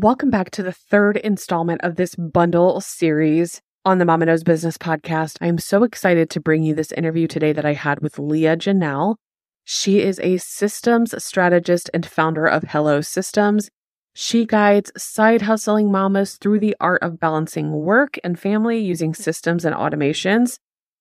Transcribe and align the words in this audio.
Welcome 0.00 0.30
back 0.30 0.50
to 0.52 0.62
the 0.62 0.72
third 0.72 1.18
installment 1.18 1.82
of 1.82 1.96
this 1.96 2.14
bundle 2.14 2.80
series 2.80 3.60
on 3.84 3.98
the 3.98 4.06
Mama 4.06 4.24
Knows 4.24 4.42
Business 4.42 4.78
podcast. 4.78 5.36
I 5.42 5.48
am 5.48 5.58
so 5.58 5.84
excited 5.84 6.30
to 6.30 6.40
bring 6.40 6.62
you 6.62 6.74
this 6.74 6.92
interview 6.92 7.26
today 7.26 7.52
that 7.52 7.66
I 7.66 7.74
had 7.74 8.00
with 8.00 8.18
Leah 8.18 8.56
Janelle. 8.56 9.16
She 9.64 10.00
is 10.00 10.18
a 10.20 10.38
systems 10.38 11.14
strategist 11.22 11.90
and 11.92 12.06
founder 12.06 12.46
of 12.46 12.62
Hello 12.62 13.02
Systems. 13.02 13.68
She 14.14 14.46
guides 14.46 14.92
side 14.96 15.42
hustling 15.42 15.92
mamas 15.92 16.36
through 16.36 16.60
the 16.60 16.74
art 16.80 17.02
of 17.02 17.20
balancing 17.20 17.72
work 17.72 18.16
and 18.24 18.40
family 18.40 18.78
using 18.78 19.12
systems 19.12 19.62
and 19.62 19.76
automations. 19.76 20.56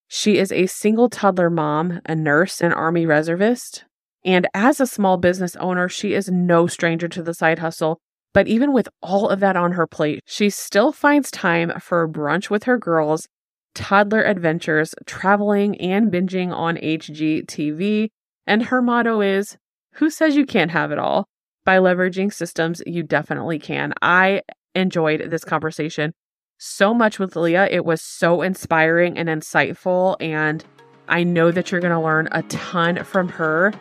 She 0.10 0.38
is 0.38 0.52
a 0.52 0.68
single 0.68 1.08
toddler 1.10 1.50
mom, 1.50 2.02
a 2.08 2.14
nurse, 2.14 2.60
an 2.60 2.74
Army 2.74 3.06
reservist. 3.06 3.86
And 4.26 4.50
as 4.54 4.82
a 4.82 4.86
small 4.86 5.16
business 5.16 5.56
owner, 5.56 5.88
she 5.88 6.14
is 6.14 6.30
no 6.30 6.68
stranger 6.68 7.08
to 7.08 7.24
the 7.24 7.34
side 7.34 7.60
hustle 7.60 8.02
but 8.34 8.48
even 8.48 8.74
with 8.74 8.88
all 9.02 9.30
of 9.30 9.40
that 9.42 9.56
on 9.56 9.74
her 9.74 9.88
plate, 9.88 10.22
she 10.26 10.50
still 10.50 10.92
finds 10.92 11.32
time 11.32 11.72
for 11.80 12.08
brunch 12.08 12.50
with 12.50 12.64
her 12.64 12.78
girls, 12.78 13.28
toddler 13.76 14.24
adventures, 14.24 14.96
traveling, 15.06 15.80
and 15.80 16.12
binging 16.12 16.54
on 16.54 16.78
HGTV. 16.78 18.10
And 18.48 18.64
her 18.64 18.82
motto 18.82 19.22
is 19.22 19.58
Who 19.96 20.10
says 20.10 20.36
you 20.36 20.46
can't 20.46 20.72
have 20.72 20.92
it 20.92 21.00
all? 21.00 21.28
By 21.66 21.78
leveraging 21.78 22.34
systems, 22.34 22.82
you 22.86 23.04
definitely 23.04 23.60
can. 23.60 23.94
I 24.02 24.42
enjoyed 24.74 25.30
this 25.30 25.44
conversation 25.44 26.14
so 26.58 26.94
much 26.94 27.20
with 27.20 27.36
Leah. 27.36 27.68
It 27.70 27.86
was 27.86 28.02
so 28.02 28.42
inspiring 28.42 29.18
and 29.18 29.28
insightful. 29.28 30.16
And 30.20 30.64
I 31.08 31.24
know 31.24 31.52
that 31.52 31.72
you're 31.72 31.82
going 31.82 31.94
to 31.94 32.00
learn 32.00 32.30
a 32.32 32.44
ton 32.44 33.04
from 33.04 33.28
her. 33.30 33.74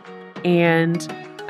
And 0.45 1.01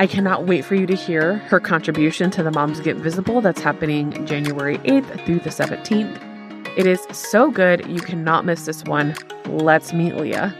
I 0.01 0.07
cannot 0.07 0.47
wait 0.47 0.65
for 0.65 0.77
you 0.77 0.87
to 0.87 0.95
hear 0.95 1.37
her 1.51 1.61
contribution 1.61 2.31
to 2.31 2.43
the 2.43 2.51
Moms 2.51 2.81
Get 2.81 2.97
Visible 2.97 3.43
that's 3.43 3.61
happening 3.61 4.25
January 4.25 4.79
8th 4.79 5.27
through 5.27 5.41
the 5.41 5.51
17th. 5.51 6.79
It 6.79 6.87
is 6.87 7.07
so 7.13 7.51
good, 7.51 7.87
you 7.87 8.01
cannot 8.01 8.47
miss 8.47 8.65
this 8.65 8.83
one. 8.85 9.15
Let's 9.45 9.93
meet 9.93 10.15
Leah. 10.15 10.57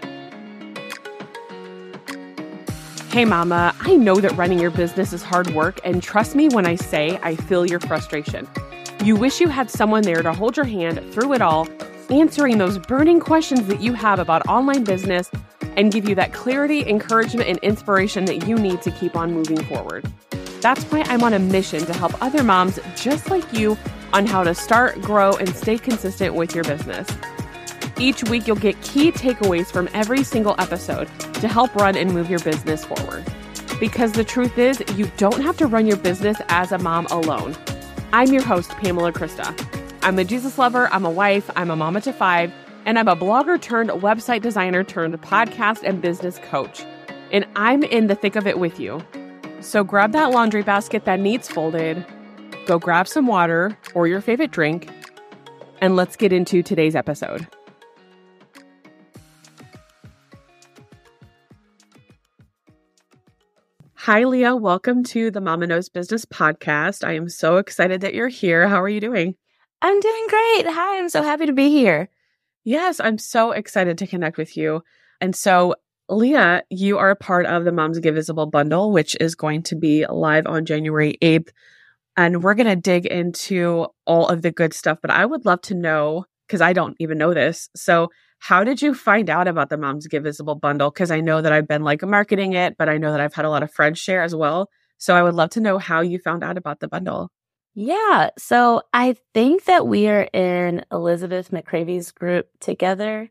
Hey, 3.09 3.25
Mama, 3.25 3.75
I 3.81 3.97
know 3.97 4.17
that 4.17 4.37
running 4.37 4.59
your 4.59 4.73
business 4.73 5.15
is 5.15 5.23
hard 5.23 5.55
work, 5.55 5.81
and 5.85 6.03
trust 6.03 6.37
me 6.37 6.51
when 6.51 6.67
I 6.67 6.75
say 6.75 7.19
I 7.23 7.35
feel 7.35 7.65
your 7.65 7.81
frustration. 7.81 8.47
You 9.03 9.17
wish 9.17 9.41
you 9.41 9.49
had 9.49 9.71
someone 9.71 10.03
there 10.03 10.21
to 10.21 10.35
hold 10.35 10.59
your 10.59 10.67
hand 10.67 11.15
through 11.15 11.33
it 11.33 11.41
all, 11.41 11.67
answering 12.11 12.59
those 12.59 12.79
burning 12.79 13.21
questions 13.21 13.67
that 13.67 13.81
you 13.81 13.93
have 13.95 14.19
about 14.19 14.47
online 14.49 14.85
business 14.85 15.31
and 15.77 15.93
give 15.93 16.09
you 16.09 16.15
that 16.17 16.33
clarity, 16.33 16.87
encouragement, 16.89 17.49
and 17.49 17.59
inspiration 17.59 18.25
that 18.25 18.47
you 18.47 18.57
need 18.57 18.83
to 18.83 18.91
keep 18.91 19.17
on 19.17 19.33
moving 19.33 19.63
forward. 19.65 20.11
That's 20.61 20.85
why 20.85 21.03
I'm 21.07 21.23
on 21.23 21.33
a 21.33 21.39
mission 21.39 21.87
to 21.87 21.93
help 21.95 22.21
other 22.23 22.43
moms 22.43 22.79
just 22.97 23.31
like 23.31 23.53
you 23.53 23.79
on 24.13 24.27
how 24.27 24.45
to 24.45 24.55
start, 24.55 25.01
grow, 25.01 25.37
and 25.37 25.49
stay 25.55 25.79
consistent 25.79 26.35
with 26.35 26.55
your 26.55 26.65
business. 26.65 27.09
Each 27.99 28.25
week, 28.25 28.47
you'll 28.47 28.57
get 28.57 28.81
key 28.83 29.13
takeaways 29.13 29.67
from 29.67 29.89
every 29.95 30.23
single 30.25 30.55
episode 30.59 31.09
to 31.35 31.49
help 31.49 31.75
run 31.75 31.97
and 31.97 32.13
move 32.13 32.29
your 32.29 32.41
business 32.41 32.85
forward. 32.85 33.25
Because 33.79 34.13
the 34.13 34.25
truth 34.25 34.59
is, 34.59 34.83
you 34.97 35.11
don't 35.17 35.41
have 35.41 35.57
to 35.59 35.67
run 35.67 35.87
your 35.87 35.97
business 35.97 36.39
as 36.49 36.73
a 36.73 36.79
mom 36.79 37.07
alone. 37.07 37.57
I'm 38.13 38.33
your 38.33 38.43
host, 38.43 38.71
Pamela 38.71 39.13
Krista. 39.13 39.55
I'm 40.03 40.19
a 40.19 40.25
Jesus 40.25 40.57
lover, 40.57 40.89
I'm 40.93 41.05
a 41.05 41.11
wife, 41.11 41.51
I'm 41.57 41.71
a 41.71 41.77
mama 41.77 42.01
to 42.01 42.13
five 42.15 42.51
and 42.87 42.99
I'm 42.99 43.07
a 43.07 43.15
blogger 43.15 43.61
turned 43.61 43.91
website 43.91 44.41
designer 44.41 44.83
turned 44.83 45.21
podcast 45.21 45.83
and 45.85 46.01
business 46.01 46.39
coach. 46.39 46.87
And 47.31 47.47
I'm 47.55 47.83
in 47.83 48.07
the 48.07 48.15
thick 48.15 48.35
of 48.35 48.47
it 48.47 48.59
with 48.59 48.81
you. 48.81 49.05
So 49.61 49.85
grab 49.85 50.13
that 50.13 50.31
laundry 50.31 50.63
basket 50.63 51.05
that 51.05 51.21
needs 51.21 51.49
folded, 51.49 52.07
go 52.65 52.79
grab 52.79 53.09
some 53.09 53.27
water 53.27 53.77
or 53.95 54.09
your 54.09 54.23
favorite 54.23 54.53
drink, 54.53 54.89
and 55.83 55.97
let's 55.97 56.17
get 56.17 56.33
into 56.33 56.63
today's 56.63 56.97
episode. 56.97 57.47
Hi, 63.97 64.25
Leah. 64.25 64.57
Welcome 64.57 65.05
to 65.05 65.31
the 65.31 65.43
Mama 65.43 65.67
Knows 65.67 65.91
Business 65.91 66.25
podcast. 66.25 67.07
I 67.07 67.13
am 67.13 67.29
so 67.29 67.59
excited 67.59 68.01
that 68.01 68.15
you're 68.15 68.29
here. 68.29 68.67
How 68.67 68.81
are 68.81 68.89
you 68.89 68.99
doing? 68.99 69.35
I'm 69.83 69.99
doing 69.99 70.27
great. 70.29 70.67
Hi, 70.67 70.99
I'm 70.99 71.09
so 71.09 71.23
happy 71.23 71.47
to 71.47 71.55
be 71.55 71.71
here. 71.71 72.11
Yes, 72.65 73.01
I'm 73.01 73.17
so 73.17 73.53
excited 73.53 73.97
to 73.99 74.07
connect 74.07 74.37
with 74.37 74.55
you. 74.55 74.83
And 75.23 75.35
so, 75.35 75.75
Leah, 76.11 76.65
you 76.69 76.99
are 76.99 77.11
a 77.11 77.17
part 77.17 77.47
of 77.47 77.65
the 77.65 77.73
Moms 77.73 77.99
Get 77.99 78.13
Visible 78.13 78.45
bundle, 78.45 78.93
which 78.93 79.17
is 79.21 79.35
going 79.35 79.63
to 79.65 79.77
be 79.77 80.05
live 80.07 80.47
on 80.47 80.67
January 80.67 81.17
8th. 81.23 81.49
And 82.15 82.43
we're 82.43 82.55
going 82.55 82.67
to 82.67 82.77
dig 82.77 83.07
into 83.07 83.87
all 84.05 84.29
of 84.29 84.43
the 84.43 84.51
good 84.51 84.75
stuff. 84.75 84.99
But 85.01 85.13
I 85.13 85.25
would 85.25 85.47
love 85.47 85.63
to 85.63 85.75
know, 85.75 86.27
because 86.47 86.61
I 86.61 86.75
don't 86.75 86.97
even 86.99 87.17
know 87.17 87.33
this. 87.33 87.71
So, 87.75 88.09
how 88.39 88.65
did 88.65 88.83
you 88.83 88.93
find 88.95 89.31
out 89.31 89.49
about 89.49 89.71
the 89.71 89.79
Moms 89.79 90.07
Get 90.09 90.23
Visible 90.23 90.57
bundle? 90.57 90.91
Because 90.91 91.11
I 91.11 91.21
know 91.21 91.41
that 91.41 91.53
I've 91.53 91.69
been 91.69 91.85
like 91.85 92.03
marketing 92.03 92.53
it, 92.53 92.77
but 92.77 92.91
I 92.91 92.99
know 92.99 93.13
that 93.13 93.21
I've 93.21 93.35
had 93.35 93.47
a 93.47 93.51
lot 93.51 93.63
of 93.63 93.73
friends 93.73 93.99
share 93.99 94.23
as 94.23 94.35
well. 94.35 94.69
So, 94.99 95.17
I 95.17 95.23
would 95.23 95.35
love 95.35 95.51
to 95.51 95.61
know 95.61 95.79
how 95.79 96.03
you 96.03 96.19
found 96.19 96.45
out 96.45 96.59
about 96.59 96.81
the 96.81 96.89
bundle. 96.89 97.31
Yeah. 97.75 98.31
So 98.37 98.83
I 98.93 99.17
think 99.33 99.65
that 99.65 99.87
we 99.87 100.09
are 100.09 100.29
in 100.33 100.85
Elizabeth 100.91 101.51
McCravy's 101.51 102.11
group 102.13 102.49
together. 102.61 103.31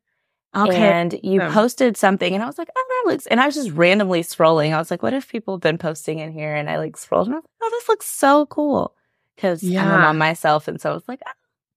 Okay. 0.55 0.75
And 0.77 1.19
you 1.21 1.41
posted 1.41 1.95
something 1.95 2.33
and 2.33 2.43
I 2.43 2.47
was 2.47 2.57
like, 2.57 2.69
oh, 2.75 2.85
that 3.05 3.11
looks, 3.11 3.27
and 3.27 3.39
I 3.39 3.45
was 3.45 3.53
just 3.53 3.69
randomly 3.71 4.23
scrolling. 4.23 4.73
I 4.73 4.79
was 4.79 4.89
like, 4.89 5.03
what 5.03 5.13
if 5.13 5.29
people 5.29 5.53
have 5.53 5.61
been 5.61 5.77
posting 5.77 6.17
in 6.17 6.31
here? 6.31 6.55
And 6.55 6.67
I 6.69 6.77
like 6.77 6.97
scrolled 6.97 7.27
and 7.27 7.35
I 7.35 7.37
was 7.37 7.43
like, 7.43 7.51
oh, 7.61 7.69
this 7.71 7.89
looks 7.89 8.07
so 8.07 8.47
cool. 8.47 8.95
Cause 9.37 9.61
yeah. 9.61 9.85
I'm 9.85 10.03
on 10.03 10.17
myself. 10.17 10.67
And 10.67 10.81
so 10.81 10.89
I 10.89 10.93
was 10.93 11.07
like, 11.07 11.21
oh, 11.25 11.31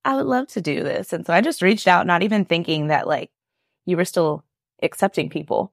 I 0.05 0.17
would 0.17 0.27
love 0.27 0.49
to 0.49 0.63
do 0.63 0.83
this. 0.83 1.13
And 1.13 1.27
so 1.27 1.35
I 1.35 1.43
just 1.43 1.61
reached 1.61 1.87
out, 1.87 2.07
not 2.07 2.23
even 2.23 2.45
thinking 2.45 2.87
that 2.87 3.07
like 3.07 3.31
you 3.85 3.97
were 3.97 4.07
still 4.07 4.45
accepting 4.83 5.29
people. 5.29 5.73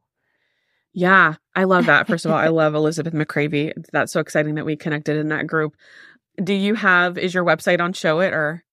Yeah, 0.94 1.36
I 1.56 1.64
love 1.64 1.86
that. 1.86 2.08
First 2.08 2.26
of 2.26 2.32
all, 2.32 2.38
I 2.38 2.48
love 2.50 2.76
Elizabeth 2.76 3.14
McCravy. 3.14 3.72
That's 3.94 4.12
so 4.12 4.20
exciting 4.20 4.56
that 4.56 4.66
we 4.66 4.76
connected 4.76 5.18
in 5.18 5.30
that 5.30 5.48
group 5.48 5.76
do 6.44 6.54
you 6.54 6.76
have 6.76 7.18
is 7.18 7.34
your 7.34 7.44
website 7.44 7.80
on 7.80 7.94
Showit 7.94 8.32
or 8.32 8.64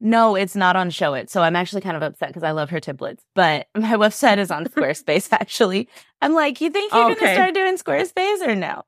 no, 0.00 0.34
it's 0.34 0.54
not 0.54 0.76
on 0.76 0.90
Showit. 0.90 1.30
So 1.30 1.40
I'm 1.40 1.56
actually 1.56 1.80
kind 1.80 1.96
of 1.96 2.02
upset 2.02 2.28
because 2.28 2.42
I 2.42 2.50
love 2.50 2.68
her 2.70 2.80
templates. 2.80 3.20
But 3.34 3.68
my 3.74 3.94
website 3.94 4.38
is 4.38 4.50
on 4.50 4.64
Squarespace, 4.66 5.28
actually. 5.32 5.88
I'm 6.20 6.34
like, 6.34 6.60
you 6.60 6.70
think 6.70 6.92
you're 6.92 7.10
okay. 7.12 7.14
going 7.14 7.26
to 7.26 7.34
start 7.34 7.54
doing 7.54 7.78
Squarespace 7.78 8.46
or 8.46 8.54
no? 8.54 8.82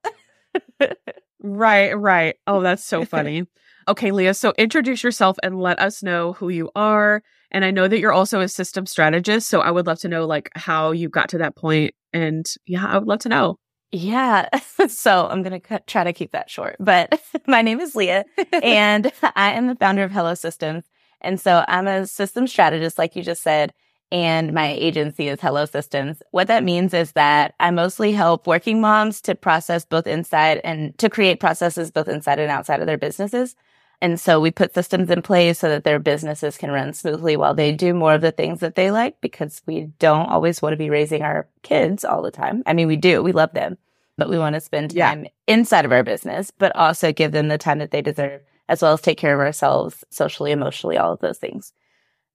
right, 1.40 1.92
right. 1.98 2.36
Oh, 2.46 2.60
that's 2.60 2.84
so 2.84 3.04
funny. 3.06 3.46
Okay, 3.88 4.10
Leah. 4.10 4.34
So 4.34 4.52
introduce 4.58 5.02
yourself 5.02 5.38
and 5.42 5.60
let 5.60 5.78
us 5.78 6.02
know 6.02 6.34
who 6.34 6.48
you 6.48 6.70
are. 6.74 7.22
And 7.50 7.64
I 7.64 7.70
know 7.70 7.86
that 7.86 8.00
you're 8.00 8.12
also 8.12 8.40
a 8.40 8.48
system 8.48 8.84
strategist. 8.84 9.48
So 9.48 9.60
I 9.60 9.70
would 9.70 9.86
love 9.86 10.00
to 10.00 10.08
know 10.08 10.26
like 10.26 10.50
how 10.54 10.90
you 10.90 11.08
got 11.08 11.30
to 11.30 11.38
that 11.38 11.56
point. 11.56 11.94
And 12.12 12.44
yeah, 12.66 12.86
I 12.86 12.98
would 12.98 13.06
love 13.06 13.20
to 13.20 13.28
know. 13.28 13.58
Yeah. 13.92 14.48
So 14.88 15.26
I'm 15.26 15.42
going 15.42 15.60
to 15.60 15.80
try 15.86 16.04
to 16.04 16.12
keep 16.12 16.32
that 16.32 16.48
short. 16.48 16.76
But 16.78 17.20
my 17.46 17.60
name 17.62 17.80
is 17.80 17.96
Leah 17.96 18.24
and 18.62 19.10
I 19.34 19.52
am 19.52 19.66
the 19.66 19.74
founder 19.74 20.04
of 20.04 20.12
Hello 20.12 20.34
Systems. 20.34 20.84
And 21.20 21.40
so 21.40 21.64
I'm 21.66 21.86
a 21.88 22.06
system 22.06 22.46
strategist, 22.46 22.98
like 22.98 23.16
you 23.16 23.22
just 23.22 23.42
said, 23.42 23.72
and 24.12 24.52
my 24.52 24.68
agency 24.68 25.28
is 25.28 25.40
Hello 25.40 25.64
Systems. 25.64 26.22
What 26.30 26.46
that 26.48 26.62
means 26.62 26.94
is 26.94 27.12
that 27.12 27.54
I 27.58 27.70
mostly 27.70 28.12
help 28.12 28.46
working 28.46 28.80
moms 28.80 29.20
to 29.22 29.34
process 29.34 29.84
both 29.84 30.06
inside 30.06 30.60
and 30.62 30.96
to 30.98 31.10
create 31.10 31.40
processes 31.40 31.90
both 31.90 32.06
inside 32.06 32.38
and 32.38 32.50
outside 32.50 32.80
of 32.80 32.86
their 32.86 32.98
businesses. 32.98 33.56
And 34.00 34.20
so 34.20 34.40
we 34.40 34.50
put 34.50 34.74
systems 34.74 35.10
in 35.10 35.22
place 35.22 35.58
so 35.58 35.68
that 35.70 35.84
their 35.84 35.98
businesses 35.98 36.58
can 36.58 36.70
run 36.70 36.92
smoothly 36.92 37.36
while 37.36 37.54
they 37.54 37.72
do 37.72 37.94
more 37.94 38.14
of 38.14 38.20
the 38.20 38.30
things 38.30 38.60
that 38.60 38.74
they 38.74 38.90
like 38.90 39.20
because 39.20 39.62
we 39.66 39.90
don't 39.98 40.28
always 40.28 40.60
want 40.60 40.74
to 40.74 40.78
be 40.78 40.90
raising 40.90 41.22
our 41.22 41.48
kids 41.62 42.04
all 42.04 42.22
the 42.22 42.30
time. 42.30 42.62
I 42.66 42.74
mean, 42.74 42.88
we 42.88 42.96
do, 42.96 43.22
we 43.22 43.32
love 43.32 43.54
them, 43.54 43.78
but 44.18 44.28
we 44.28 44.38
want 44.38 44.54
to 44.54 44.60
spend 44.60 44.90
time 44.90 45.24
yeah. 45.24 45.30
inside 45.46 45.86
of 45.86 45.92
our 45.92 46.02
business, 46.02 46.50
but 46.50 46.76
also 46.76 47.12
give 47.12 47.32
them 47.32 47.48
the 47.48 47.58
time 47.58 47.78
that 47.78 47.90
they 47.90 48.02
deserve, 48.02 48.42
as 48.68 48.82
well 48.82 48.92
as 48.92 49.00
take 49.00 49.18
care 49.18 49.34
of 49.34 49.40
ourselves 49.40 50.04
socially, 50.10 50.52
emotionally, 50.52 50.98
all 50.98 51.12
of 51.12 51.20
those 51.20 51.38
things. 51.38 51.72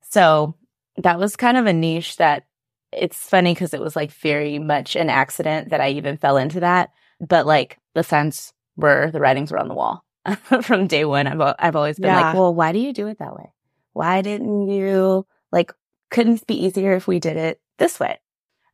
So 0.10 0.56
that 0.98 1.20
was 1.20 1.36
kind 1.36 1.58
of 1.58 1.68
a 1.68 1.74
niche 1.74 2.18
that 2.18 2.46
it's 2.92 3.30
funny 3.30 3.54
because 3.54 3.74
it 3.74 3.82
was 3.82 3.96
like 3.96 4.12
very 4.12 4.60
much 4.60 4.96
an 4.96 5.10
accident 5.10 5.70
that 5.70 5.80
I 5.80 5.90
even 5.92 6.18
fell 6.18 6.38
into 6.38 6.60
that. 6.62 6.92
But 7.20 7.46
like 7.46 7.78
the 7.94 8.04
signs 8.04 8.52
were, 8.76 9.12
the 9.12 9.20
writings 9.20 9.52
were 9.52 9.60
on 9.60 9.68
the 9.68 9.76
wall. 9.76 10.04
from 10.62 10.88
day 10.88 11.06
one. 11.06 11.28
I've 11.28 11.56
I've 11.60 11.76
always 11.76 11.98
been 11.98 12.10
yeah. 12.10 12.22
like, 12.22 12.36
well, 12.36 12.54
why 12.54 12.72
do 12.72 12.80
you 12.80 12.94
do 12.94 13.08
it 13.08 13.20
that 13.20 13.36
way? 13.36 13.52
Why 13.94 14.22
didn't 14.22 14.70
you 14.70 15.26
like? 15.52 15.74
Couldn't 16.10 16.46
be 16.46 16.66
easier 16.66 16.94
if 16.94 17.08
we 17.08 17.20
did 17.20 17.38
it 17.38 17.62
this 17.78 18.00
way? 18.00 18.20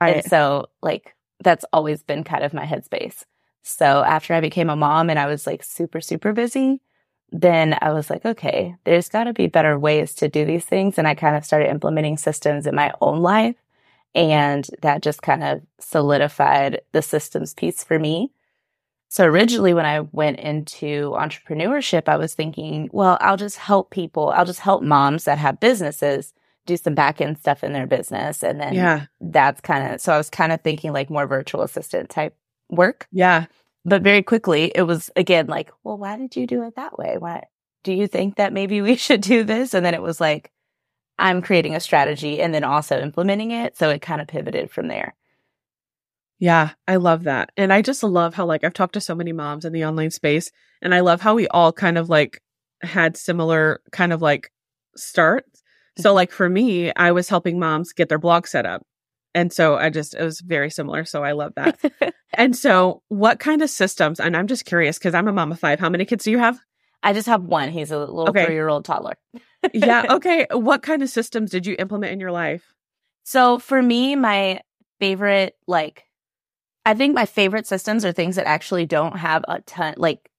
Right. 0.01 0.17
And 0.17 0.25
so, 0.25 0.67
like, 0.81 1.15
that's 1.43 1.65
always 1.71 2.03
been 2.03 2.23
kind 2.23 2.43
of 2.43 2.53
my 2.53 2.65
headspace. 2.65 3.23
So 3.63 4.03
after 4.03 4.33
I 4.33 4.41
became 4.41 4.69
a 4.69 4.75
mom 4.75 5.09
and 5.09 5.19
I 5.19 5.27
was 5.27 5.45
like 5.45 5.63
super 5.63 6.01
super 6.01 6.33
busy, 6.33 6.81
then 7.31 7.77
I 7.81 7.91
was 7.91 8.09
like, 8.09 8.25
okay, 8.25 8.75
there's 8.85 9.09
got 9.09 9.25
to 9.25 9.33
be 9.33 9.47
better 9.47 9.77
ways 9.77 10.13
to 10.15 10.29
do 10.29 10.45
these 10.45 10.65
things, 10.65 10.97
and 10.97 11.07
I 11.07 11.15
kind 11.15 11.35
of 11.35 11.45
started 11.45 11.69
implementing 11.69 12.17
systems 12.17 12.67
in 12.67 12.75
my 12.75 12.93
own 13.01 13.21
life. 13.21 13.55
And 14.15 14.67
that 14.81 15.03
just 15.03 15.21
kind 15.21 15.43
of 15.43 15.61
solidified 15.79 16.81
the 16.91 17.01
systems 17.01 17.53
piece 17.53 17.83
for 17.83 17.99
me. 17.99 18.31
So 19.09 19.25
originally 19.25 19.73
when 19.73 19.85
I 19.85 20.01
went 20.01 20.39
into 20.39 21.11
entrepreneurship, 21.11 22.07
I 22.09 22.17
was 22.17 22.33
thinking, 22.33 22.89
well, 22.91 23.17
I'll 23.21 23.37
just 23.37 23.57
help 23.57 23.89
people. 23.89 24.29
I'll 24.29 24.45
just 24.45 24.59
help 24.59 24.83
moms 24.83 25.23
that 25.23 25.37
have 25.37 25.59
businesses 25.59 26.33
do 26.65 26.75
some 26.75 26.93
back 26.93 27.21
end 27.21 27.37
stuff 27.37 27.63
in 27.63 27.71
their 27.71 27.87
business. 27.87 28.43
And 28.43 28.59
then 28.59 28.73
Yeah. 28.73 29.05
that's 29.21 29.61
kind 29.61 29.93
of, 29.93 30.01
so 30.01 30.13
I 30.13 30.17
was 30.17 30.29
kind 30.29 30.51
of 30.51 30.61
thinking 30.61 30.91
like 30.91 31.09
more 31.09 31.25
virtual 31.25 31.61
assistant 31.61 32.09
type 32.09 32.35
work. 32.69 33.07
Yeah. 33.11 33.45
But 33.85 34.01
very 34.01 34.21
quickly 34.21 34.73
it 34.75 34.81
was 34.83 35.09
again 35.15 35.47
like, 35.47 35.71
well, 35.85 35.97
why 35.97 36.17
did 36.17 36.35
you 36.35 36.45
do 36.45 36.63
it 36.63 36.75
that 36.75 36.99
way? 36.99 37.15
Why 37.17 37.43
do 37.83 37.93
you 37.93 38.07
think 38.07 38.35
that 38.35 38.51
maybe 38.51 38.81
we 38.81 38.95
should 38.97 39.21
do 39.21 39.45
this? 39.45 39.73
And 39.73 39.85
then 39.85 39.93
it 39.93 40.01
was 40.01 40.19
like, 40.19 40.51
I'm 41.17 41.41
creating 41.41 41.73
a 41.73 41.79
strategy 41.79 42.41
and 42.41 42.53
then 42.53 42.65
also 42.65 42.99
implementing 42.99 43.51
it. 43.51 43.77
So 43.77 43.89
it 43.89 44.01
kind 44.01 44.19
of 44.19 44.27
pivoted 44.27 44.69
from 44.69 44.89
there. 44.89 45.15
Yeah, 46.39 46.71
I 46.87 46.97
love 46.97 47.23
that. 47.23 47.51
And 47.57 47.73
I 47.73 47.81
just 47.81 48.03
love 48.03 48.33
how 48.35 48.45
like 48.45 48.63
I've 48.63 48.73
talked 48.73 48.93
to 48.93 49.01
so 49.01 49.15
many 49.15 49.33
moms 49.33 49.65
in 49.65 49.73
the 49.73 49.85
online 49.85 50.11
space 50.11 50.51
and 50.81 50.93
I 50.93 50.99
love 50.99 51.21
how 51.21 51.33
we 51.35 51.47
all 51.47 51.73
kind 51.73 51.97
of 51.97 52.09
like 52.09 52.41
had 52.83 53.17
similar 53.17 53.81
kind 53.91 54.13
of 54.13 54.21
like 54.21 54.51
starts. 54.95 55.63
So 55.97 56.13
like 56.13 56.31
for 56.31 56.47
me, 56.47 56.93
I 56.95 57.11
was 57.11 57.27
helping 57.29 57.57
moms 57.59 57.91
get 57.93 58.07
their 58.07 58.19
blog 58.19 58.45
set 58.45 58.67
up. 58.67 58.85
And 59.33 59.51
so 59.51 59.75
I 59.75 59.89
just 59.89 60.13
it 60.15 60.23
was 60.23 60.41
very 60.41 60.69
similar, 60.69 61.05
so 61.05 61.23
I 61.23 61.31
love 61.31 61.53
that. 61.55 61.79
and 62.33 62.55
so 62.55 63.01
what 63.07 63.39
kind 63.39 63.61
of 63.61 63.69
systems 63.69 64.19
and 64.19 64.37
I'm 64.37 64.47
just 64.47 64.65
curious 64.65 64.99
cuz 64.99 65.15
I'm 65.15 65.27
a 65.27 65.33
mom 65.33 65.51
of 65.51 65.59
5. 65.59 65.79
How 65.79 65.89
many 65.89 66.05
kids 66.05 66.23
do 66.23 66.31
you 66.31 66.39
have? 66.39 66.59
I 67.03 67.13
just 67.13 67.27
have 67.27 67.43
one. 67.43 67.69
He's 67.69 67.91
a 67.91 67.97
little 67.99 68.27
Okay. 68.29 68.45
three 68.45 68.55
year 68.55 68.67
old 68.67 68.85
toddler. 68.85 69.17
yeah, 69.73 70.05
okay. 70.09 70.45
What 70.51 70.81
kind 70.83 71.01
of 71.01 71.09
systems 71.09 71.51
did 71.51 71.65
you 71.65 71.75
implement 71.79 72.13
in 72.13 72.19
your 72.19 72.31
life? 72.31 72.63
So 73.23 73.59
for 73.59 73.81
me, 73.81 74.15
my 74.15 74.61
favorite, 74.99 75.55
like, 75.67 76.03
I 76.87 76.93
think 76.93 77.13
my 77.13 77.25
favorite 77.25 77.67
systems 77.67 78.05
are 78.05 78.11
things 78.11 78.35
that 78.37 78.47
actually 78.47 78.85
don't 78.85 79.17
have 79.17 79.43
a 79.47 79.61
ton, 79.61 79.93
like, 79.97 80.29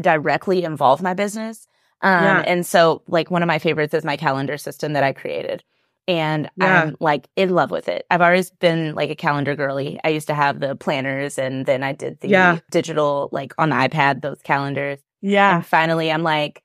directly 0.00 0.64
involve 0.64 1.02
my 1.02 1.14
business. 1.14 1.66
Um, 2.02 2.24
Yeah. 2.24 2.44
and 2.46 2.64
so 2.66 3.02
like 3.08 3.30
one 3.30 3.42
of 3.42 3.48
my 3.48 3.58
favorites 3.58 3.92
is 3.94 4.04
my 4.04 4.16
calendar 4.16 4.56
system 4.56 4.92
that 4.92 5.02
I 5.02 5.12
created. 5.12 5.64
And 6.06 6.48
Yeah. 6.56 6.82
I'm 6.84 6.96
like 7.00 7.28
in 7.36 7.50
love 7.50 7.70
with 7.72 7.88
it. 7.88 8.06
I've 8.10 8.20
always 8.22 8.50
been 8.50 8.94
like 8.94 9.10
a 9.10 9.16
calendar 9.16 9.56
girly. 9.56 9.98
I 10.04 10.10
used 10.10 10.28
to 10.28 10.34
have 10.34 10.60
the 10.60 10.76
planners 10.76 11.38
and 11.38 11.66
then 11.66 11.82
I 11.82 11.92
did 11.92 12.20
the 12.20 12.28
Yeah. 12.28 12.58
digital, 12.70 13.28
like 13.32 13.52
on 13.58 13.70
the 13.70 13.74
iPad, 13.76 14.22
those 14.22 14.40
calendars. 14.42 15.00
Yeah. 15.20 15.56
And 15.56 15.66
finally, 15.66 16.10
I'm 16.12 16.22
like, 16.22 16.62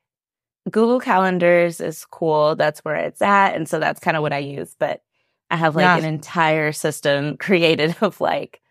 Google 0.70 1.00
Calendars 1.00 1.82
is 1.82 2.06
cool. 2.06 2.56
That's 2.56 2.80
where 2.86 2.96
it's 2.96 3.22
at. 3.22 3.56
And 3.56 3.68
so 3.68 3.80
that's 3.80 4.00
kind 4.00 4.16
of 4.16 4.22
what 4.22 4.32
I 4.32 4.38
use. 4.38 4.76
But 4.80 5.02
I 5.50 5.56
have 5.58 5.76
like 5.76 5.84
Yeah. 5.86 5.98
an 5.98 6.06
entire 6.06 6.72
system 6.72 7.36
created 7.48 7.96
of 8.02 8.22
like 8.22 8.62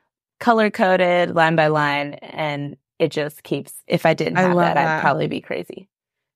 color 0.42 0.70
coded 0.70 1.34
line 1.36 1.54
by 1.54 1.68
line. 1.68 2.14
And 2.14 2.76
it 2.98 3.12
just 3.12 3.44
keeps, 3.44 3.72
if 3.86 4.04
I 4.04 4.12
didn't 4.12 4.38
I 4.38 4.42
have 4.42 4.56
love 4.56 4.66
that, 4.66 4.74
that. 4.74 4.98
I'd 4.98 5.00
probably 5.00 5.28
be 5.28 5.40
crazy. 5.40 5.88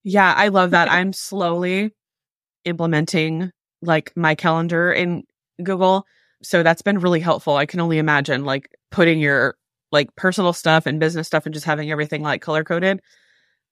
Yeah, 0.04 0.32
I 0.34 0.48
love 0.48 0.70
that. 0.70 0.88
I'm 0.90 1.12
slowly 1.12 1.90
implementing 2.64 3.50
like 3.82 4.12
my 4.16 4.34
calendar 4.36 4.92
in 4.92 5.24
Google. 5.62 6.06
So 6.42 6.62
that's 6.62 6.82
been 6.82 7.00
really 7.00 7.18
helpful. 7.18 7.56
I 7.56 7.66
can 7.66 7.80
only 7.80 7.98
imagine 7.98 8.44
like 8.44 8.68
putting 8.92 9.18
your 9.18 9.56
like 9.90 10.14
personal 10.14 10.52
stuff 10.52 10.86
and 10.86 11.00
business 11.00 11.26
stuff 11.26 11.44
and 11.44 11.52
just 11.52 11.66
having 11.66 11.90
everything 11.90 12.22
like 12.22 12.42
color 12.42 12.62
coded. 12.62 13.00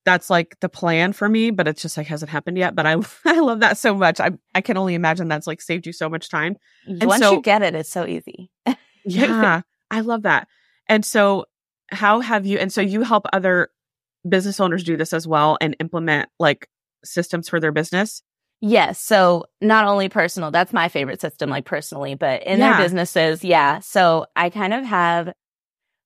That's 0.05 0.31
like 0.31 0.57
the 0.61 0.69
plan 0.69 1.13
for 1.13 1.29
me, 1.29 1.51
but 1.51 1.69
it's 1.69 1.81
just 1.81 1.97
like 1.97 2.09
hasn't 2.09 2.31
happened 2.31 2.59
yet. 2.59 2.75
But 2.75 2.87
I 2.87 2.97
I 3.25 3.39
love 3.39 3.61
that 3.61 3.79
so 3.79 3.95
much. 3.95 4.19
I 4.19 4.33
I 4.55 4.63
can 4.63 4.77
only 4.77 4.95
imagine 4.95 5.29
that's 5.29 5.47
like 5.47 5.63
saved 5.63 5.87
you 5.87 5.93
so 5.93 6.09
much 6.09 6.29
time. 6.29 6.57
Once 6.89 7.23
so- 7.23 7.35
you 7.35 7.41
get 7.41 7.63
it, 7.63 7.77
it's 7.77 7.89
so 7.89 8.05
easy. 8.05 8.51
Yeah, 9.07 9.61
I 9.91 10.01
love 10.01 10.23
that. 10.23 10.49
And 10.89 11.05
so, 11.05 11.47
how 11.91 12.21
have 12.21 12.47
you? 12.47 12.59
And 12.59 12.73
so, 12.73 12.81
you 12.81 13.03
help 13.03 13.27
other 13.33 13.69
business 14.29 14.59
owners 14.61 14.85
do 14.85 14.97
this 14.97 15.13
as 15.13 15.27
well 15.27 15.59
and 15.61 15.77
implement 15.81 16.29
like 16.39 16.69
systems 17.05 17.49
for 17.49 17.61
their 17.61 17.73
business. 17.73 18.23
Yes. 18.61 18.99
So 18.99 19.45
not 19.61 19.85
only 19.85 20.09
personal, 20.09 20.51
that's 20.51 20.73
my 20.73 20.89
favorite 20.89 21.21
system, 21.21 21.51
like 21.51 21.67
personally, 21.67 22.15
but 22.15 22.43
in 22.45 22.59
Yeah. 22.59 22.73
their 22.79 22.85
businesses, 22.85 23.45
yeah. 23.45 23.81
So 23.81 24.25
I 24.35 24.49
kind 24.49 24.73
of 24.73 24.85
have 24.85 25.35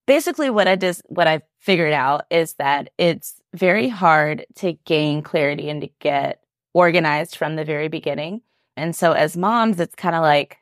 basically 0.06 0.50
what 0.50 0.66
I 0.66 0.74
just 0.74 1.02
what 1.06 1.28
I've 1.28 1.42
figured 1.60 1.92
out 1.92 2.24
is 2.30 2.54
that 2.54 2.90
it's 2.98 3.40
very 3.54 3.88
hard 3.88 4.44
to 4.56 4.72
gain 4.84 5.22
clarity 5.22 5.70
and 5.70 5.82
to 5.82 5.90
get 6.00 6.40
organized 6.74 7.36
from 7.36 7.54
the 7.54 7.64
very 7.64 7.86
beginning. 7.88 8.40
And 8.76 8.96
so 8.96 9.12
as 9.12 9.36
moms, 9.36 9.78
it's 9.78 9.94
kind 9.94 10.16
of 10.16 10.22
like 10.22 10.56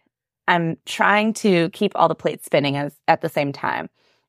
I'm 0.49 0.77
trying 0.87 1.33
to 1.35 1.71
keep 1.71 1.93
all 1.95 2.09
the 2.09 2.15
plates 2.15 2.47
spinning 2.47 2.77
as, 2.77 2.95
at 3.09 3.21
the 3.21 3.29
same 3.29 3.53
time. 3.53 3.89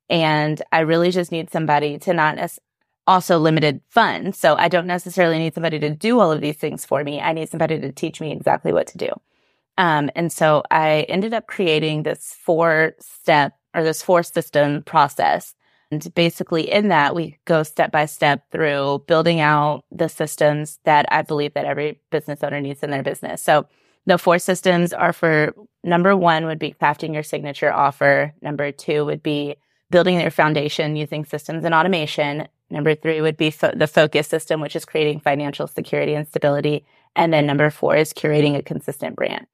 And 0.10 0.62
I 0.72 0.80
really 0.80 1.12
just 1.12 1.32
need 1.32 1.52
somebody 1.52 1.98
to 2.00 2.14
not 2.14 2.38
as 2.38 2.60
also 3.08 3.38
limited 3.38 3.82
funds. 3.90 4.38
So 4.38 4.56
I 4.56 4.68
don't 4.68 4.88
necessarily 4.88 5.40
need 5.40 5.54
somebody 5.54 5.80
to 5.80 5.90
do 5.90 6.20
all 6.20 6.32
of 6.32 6.42
these 6.42 6.58
things 6.58 6.86
for 6.86 7.04
me. 7.04 7.22
I 7.22 7.34
need 7.34 7.50
somebody 7.50 7.80
to 7.80 7.92
teach 7.92 8.20
me 8.20 8.32
exactly 8.32 8.74
what 8.74 8.88
to 8.88 8.98
do. 8.98 9.10
Um, 9.78 10.10
and 10.16 10.32
so 10.32 10.64
I 10.72 11.06
ended 11.08 11.34
up 11.34 11.48
creating 11.48 12.04
this 12.04 12.36
four 12.38 12.96
step 13.00 13.54
or 13.74 13.84
this 13.84 14.02
four 14.02 14.24
system 14.24 14.84
process. 14.84 15.56
And 15.92 16.14
basically 16.16 16.70
in 16.70 16.90
that, 16.90 17.16
we 17.16 17.38
go 17.46 17.64
step 17.64 17.92
by 17.92 18.08
step 18.08 18.52
through 18.52 19.04
building 19.08 19.40
out 19.40 19.86
the 19.92 20.10
systems 20.10 20.80
that 20.84 21.06
I 21.10 21.22
believe 21.22 21.54
that 21.54 21.66
every 21.66 22.02
business 22.12 22.44
owner 22.44 22.60
needs 22.60 22.84
in 22.84 22.90
their 22.90 23.04
business. 23.04 23.42
So 23.42 23.68
the 24.08 24.18
four 24.18 24.40
systems 24.40 24.94
are 24.94 25.14
for 25.14 25.54
number 25.84 26.16
one 26.16 26.46
would 26.46 26.58
be 26.58 26.74
crafting 26.74 27.14
your 27.14 27.24
signature 27.24 27.72
offer. 27.72 28.34
Number 28.42 28.72
two 28.72 29.06
would 29.06 29.22
be 29.22 29.58
building 29.92 30.20
your 30.20 30.32
foundation 30.32 30.96
using 30.96 31.26
systems 31.26 31.66
and 31.66 31.76
automation. 31.76 32.48
Number 32.70 32.96
three 32.96 33.20
would 33.22 33.38
be 33.38 33.52
fo- 33.52 33.76
the 33.76 33.86
focus 33.86 34.28
system, 34.28 34.62
which 34.62 34.78
is 34.78 34.86
creating 34.86 35.20
financial 35.20 35.68
security 35.68 36.14
and 36.14 36.26
stability. 36.26 36.86
And 37.18 37.34
then 37.34 37.46
number 37.46 37.70
four 37.70 37.98
is 37.98 38.14
curating 38.14 38.56
a 38.58 38.64
consistent 38.64 39.16
brand. 39.18 39.46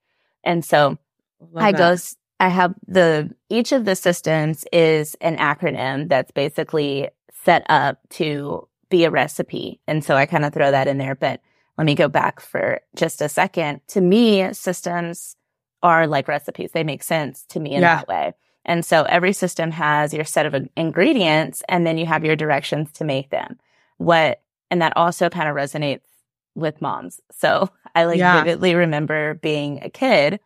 And 0.43 0.63
so 0.63 0.99
Love 1.39 1.63
I 1.63 1.71
that. 1.71 1.77
go, 1.77 2.03
I 2.39 2.49
have 2.49 2.75
the, 2.87 3.33
each 3.49 3.71
of 3.71 3.85
the 3.85 3.95
systems 3.95 4.65
is 4.71 5.15
an 5.19 5.37
acronym 5.37 6.09
that's 6.09 6.31
basically 6.31 7.09
set 7.43 7.65
up 7.69 7.97
to 8.11 8.67
be 8.89 9.03
a 9.03 9.11
recipe. 9.11 9.79
And 9.87 10.03
so 10.03 10.15
I 10.15 10.27
kind 10.27 10.45
of 10.45 10.53
throw 10.53 10.69
that 10.69 10.87
in 10.87 10.99
there, 10.99 11.15
but 11.15 11.41
let 11.77 11.85
me 11.85 11.95
go 11.95 12.07
back 12.07 12.39
for 12.39 12.81
just 12.95 13.21
a 13.21 13.29
second. 13.29 13.81
To 13.89 14.01
me, 14.01 14.53
systems 14.53 15.35
are 15.81 16.07
like 16.07 16.27
recipes. 16.27 16.71
They 16.71 16.83
make 16.83 17.03
sense 17.03 17.45
to 17.49 17.59
me 17.59 17.73
in 17.73 17.81
Yeah. 17.81 17.95
that 17.97 18.07
way. 18.07 18.33
And 18.65 18.85
so 18.85 19.03
every 19.03 19.33
system 19.33 19.71
has 19.71 20.13
your 20.13 20.23
set 20.23 20.45
of 20.45 20.55
ingredients 20.77 21.61
and 21.67 21.85
then 21.85 21.97
you 21.97 22.05
have 22.05 22.23
your 22.23 22.35
directions 22.37 22.91
to 22.93 23.03
make 23.03 23.29
them. 23.29 23.59
What, 23.97 24.41
and 24.71 24.81
that 24.81 24.95
also 24.95 25.29
kind 25.29 25.49
of 25.49 25.55
resonates 25.55 26.01
with 26.55 26.81
moms. 26.81 27.19
So 27.31 27.69
I 27.95 28.05
like 28.05 28.19
Yeah. 28.19 28.41
vividly 28.43 28.75
remember 28.75 29.33
being 29.33 29.83
a 29.83 29.89
kid 29.89 30.39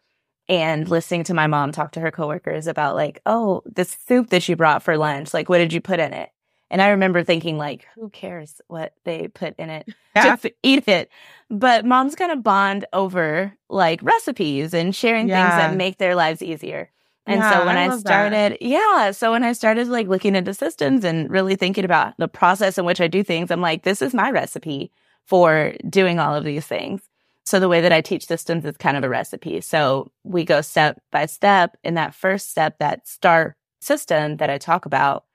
and 0.50 0.88
listening 0.90 1.26
to 1.26 1.34
my 1.34 1.46
mom 1.48 1.72
talk 1.72 1.92
to 1.92 2.00
her 2.00 2.10
coworkers 2.12 2.66
about 2.68 2.96
like, 2.96 3.22
oh, 3.26 3.62
this 3.66 3.96
soup 4.08 4.30
that 4.30 4.48
you 4.48 4.56
brought 4.56 4.82
for 4.82 4.98
lunch, 4.98 5.34
like, 5.34 5.50
what 5.50 5.58
did 5.60 5.74
you 5.74 5.82
put 5.82 6.00
in 6.00 6.14
it? 6.14 6.30
And 6.70 6.82
I 6.82 6.90
remember 6.90 7.24
thinking 7.24 7.58
like, 7.58 7.86
who 7.96 8.10
cares 8.10 8.60
what 8.68 8.94
they 9.06 9.28
put 9.28 9.56
in 9.58 9.70
it? 9.70 9.88
Yeah. 10.16 10.36
Just 10.36 10.48
eat 10.64 10.88
it. 10.88 11.12
But 11.52 11.86
moms 11.86 12.16
kind 12.16 12.32
of 12.32 12.42
bond 12.42 12.86
over 12.92 13.54
like 13.70 14.02
recipes 14.02 14.74
and 14.74 14.96
sharing 14.96 15.28
things 15.28 15.50
that 15.58 15.76
make 15.76 16.00
their 16.00 16.16
lives 16.16 16.42
easier. 16.42 16.90
And 17.28 17.40
Yeah, 17.42 17.52
so 17.52 17.66
when 17.68 17.78
I 17.78 17.84
I, 17.84 17.88
love 17.90 18.04
that. 18.04 18.32
started, 18.32 18.58
yeah, 18.60 19.12
so 19.12 19.32
when 19.32 19.44
I 19.44 19.54
started 19.54 19.88
like 19.90 20.08
looking 20.08 20.36
into 20.36 20.56
systems 20.56 21.04
and 21.04 21.30
really 21.30 21.56
thinking 21.56 21.86
about 21.86 22.16
the 22.18 22.28
process 22.28 22.80
in 22.80 22.86
which 22.86 23.00
I 23.00 23.08
do 23.08 23.22
things, 23.24 23.52
I'm 23.52 23.62
like, 23.62 23.84
this 23.84 24.02
is 24.02 24.14
my 24.16 24.32
recipe 24.32 24.92
for 25.26 25.74
doing 25.88 26.18
all 26.20 26.34
of 26.34 26.44
these 26.46 26.66
things. 26.66 27.02
So 27.46 27.60
the 27.60 27.70
way 27.70 27.82
that 27.82 27.94
I 27.94 28.02
teach 28.02 28.26
systems 28.26 28.66
is 28.66 28.76
kind 28.78 28.98
of 28.98 29.04
a 29.04 29.10
recipe. 29.10 29.62
So 29.62 30.12
we 30.24 30.46
go 30.46 30.62
step 30.62 31.00
by 31.12 31.28
step. 31.28 31.78
In 31.84 31.94
that 31.94 32.16
first 32.16 32.50
step, 32.50 32.80
that 32.80 33.08
start 33.08 33.56
system 33.82 34.38
that 34.38 34.50
I 34.50 34.58
talk 34.58 34.86
about, 34.88 35.26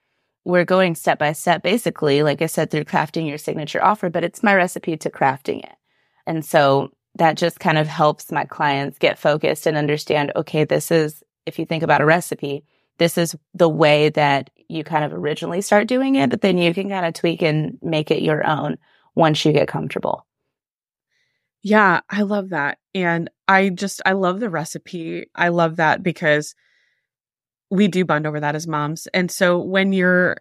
we're 0.45 0.65
going 0.65 0.95
step 0.95 1.19
by 1.19 1.33
step, 1.33 1.63
basically, 1.63 2.23
like 2.23 2.43
I 2.43 2.47
said, 2.47 2.71
through 2.71 2.85
crafting 2.85 3.29
your 3.29 3.39
signature 3.39 3.83
offer, 3.83 4.11
but 4.11 4.25
it's 4.25 4.43
my 4.43 4.55
recipe 4.55 4.97
to 4.97 5.11
crafting 5.11 5.63
it. 5.63 5.75
And 6.27 6.45
so 6.45 6.91
that 7.17 7.37
just 7.37 7.61
kind 7.61 7.79
of 7.79 7.87
helps 7.87 8.33
my 8.33 8.45
clients 8.45 8.99
get 8.99 9.19
focused 9.19 9.67
and 9.67 9.77
understand, 9.77 10.33
okay, 10.35 10.65
this 10.65 10.91
is, 10.91 11.23
if 11.47 11.59
you 11.59 11.67
think 11.67 11.83
about 11.83 12.01
a 12.01 12.07
recipe, 12.07 12.65
this 12.99 13.19
is 13.19 13.37
the 13.55 13.69
way 13.69 14.09
that 14.11 14.51
you 14.69 14.85
kind 14.85 15.05
of 15.05 15.13
originally 15.13 15.61
start 15.61 15.87
doing 15.89 16.17
it, 16.17 16.31
but 16.31 16.41
then 16.41 16.59
you 16.59 16.73
can 16.73 16.89
kind 16.89 17.07
of 17.07 17.15
tweak 17.15 17.43
and 17.43 17.79
make 17.83 18.11
it 18.11 18.23
your 18.23 18.47
own 18.47 18.79
once 19.15 19.45
you 19.45 19.53
get 19.53 19.69
comfortable. 19.69 20.27
Yeah, 21.63 22.01
I 22.11 22.23
love 22.23 22.49
that. 22.51 22.79
And 22.95 23.31
I 23.47 23.69
just, 23.69 24.03
I 24.05 24.13
love 24.13 24.41
the 24.41 24.51
recipe. 24.51 25.27
I 25.35 25.49
love 25.49 25.77
that 25.77 26.03
because 26.03 26.55
we 27.73 27.89
do 27.89 28.05
bond 28.05 28.27
over 28.27 28.39
that 28.39 28.55
as 28.55 28.69
moms. 28.69 29.07
And 29.15 29.31
so 29.31 29.59
when 29.59 29.95
you're 29.95 30.37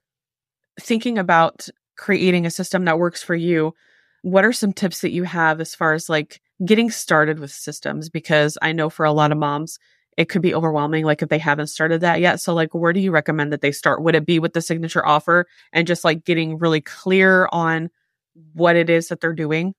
thinking 0.77 1.17
about 1.17 1.69
creating 1.95 2.45
a 2.45 2.51
system 2.51 2.83
that 2.85 2.99
works 2.99 3.23
for 3.23 3.35
you, 3.35 3.73
what 4.21 4.43
are 4.43 4.51
some 4.51 4.73
tips 4.73 4.99
that 4.99 5.11
you 5.11 5.23
have 5.23 5.61
as 5.61 5.73
far 5.73 5.93
as 5.93 6.09
like 6.09 6.41
getting 6.65 6.91
started 6.91 7.39
with 7.39 7.49
systems? 7.49 8.09
Because 8.09 8.57
I 8.61 8.73
know 8.73 8.89
for 8.89 9.05
a 9.05 9.13
lot 9.13 9.31
of 9.31 9.37
moms, 9.37 9.79
it 10.17 10.27
could 10.27 10.41
be 10.41 10.53
overwhelming, 10.53 11.05
like 11.05 11.21
if 11.21 11.29
they 11.29 11.37
haven't 11.37 11.67
started 11.67 12.01
that 12.01 12.19
yet. 12.19 12.41
So, 12.41 12.53
like, 12.53 12.73
where 12.73 12.91
do 12.91 12.99
you 12.99 13.11
recommend 13.11 13.53
that 13.53 13.61
they 13.61 13.71
start? 13.71 14.03
Would 14.03 14.15
it 14.15 14.25
be 14.25 14.37
with 14.37 14.51
the 14.51 14.61
signature 14.61 15.05
offer 15.05 15.47
and 15.71 15.87
just 15.87 16.03
like 16.03 16.25
getting 16.25 16.57
really 16.57 16.81
clear 16.81 17.47
on 17.53 17.89
what 18.51 18.75
it 18.75 18.89
is 18.89 19.07
that 19.07 19.21
they're 19.21 19.31
doing? 19.31 19.73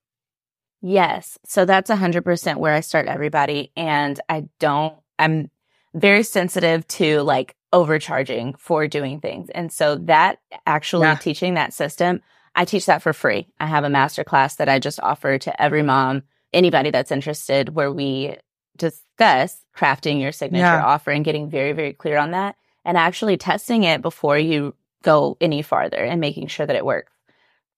Yes. 0.81 1.39
So 1.45 1.67
that's 1.67 1.91
100% 1.91 2.57
where 2.57 2.73
I 2.73 2.81
start 2.81 3.09
everybody. 3.09 3.73
And 3.77 4.19
I 4.31 4.45
don't, 4.59 4.97
I'm 5.19 5.51
very 5.95 6.23
sensitive 6.23 6.87
to 6.89 7.23
like 7.23 7.55
overcharging 7.73 8.55
for 8.55 8.87
doing 8.87 9.21
things. 9.21 9.51
And 9.51 9.73
so 9.73 9.97
that 9.97 10.39
actually 10.67 11.07
yeah. 11.07 11.17
teaching 11.17 11.55
that 11.55 11.73
system, 11.73 12.21
I 12.55 12.65
teach 12.65 12.87
that 12.87 13.03
for 13.03 13.13
free. 13.13 13.49
I 13.61 13.67
have 13.67 13.85
a 13.85 13.91
master 13.91 14.25
class 14.25 14.57
that 14.57 14.69
I 14.69 14.79
just 14.79 15.01
offer 15.01 15.39
to 15.39 15.63
every 15.63 15.83
mom, 15.83 16.23
anybody 16.53 16.91
that's 16.91 17.13
interested, 17.13 17.75
where 17.75 17.91
we 17.91 18.37
discuss 18.77 19.65
crafting 19.77 20.21
your 20.21 20.33
signature 20.33 20.63
yeah. 20.63 20.85
offer 20.85 21.11
and 21.11 21.25
getting 21.25 21.49
very, 21.49 21.73
very 21.73 21.93
clear 21.93 22.19
on 22.19 22.33
that 22.33 22.57
and 22.85 22.97
actually 22.97 23.37
testing 23.37 23.85
it 23.85 24.03
before 24.03 24.39
you 24.39 24.75
go 25.03 25.37
any 25.41 25.63
farther 25.63 25.99
and 25.99 26.21
making 26.21 26.47
sure 26.47 26.67
that 26.67 26.77
it 26.77 26.85
works. 26.85 27.13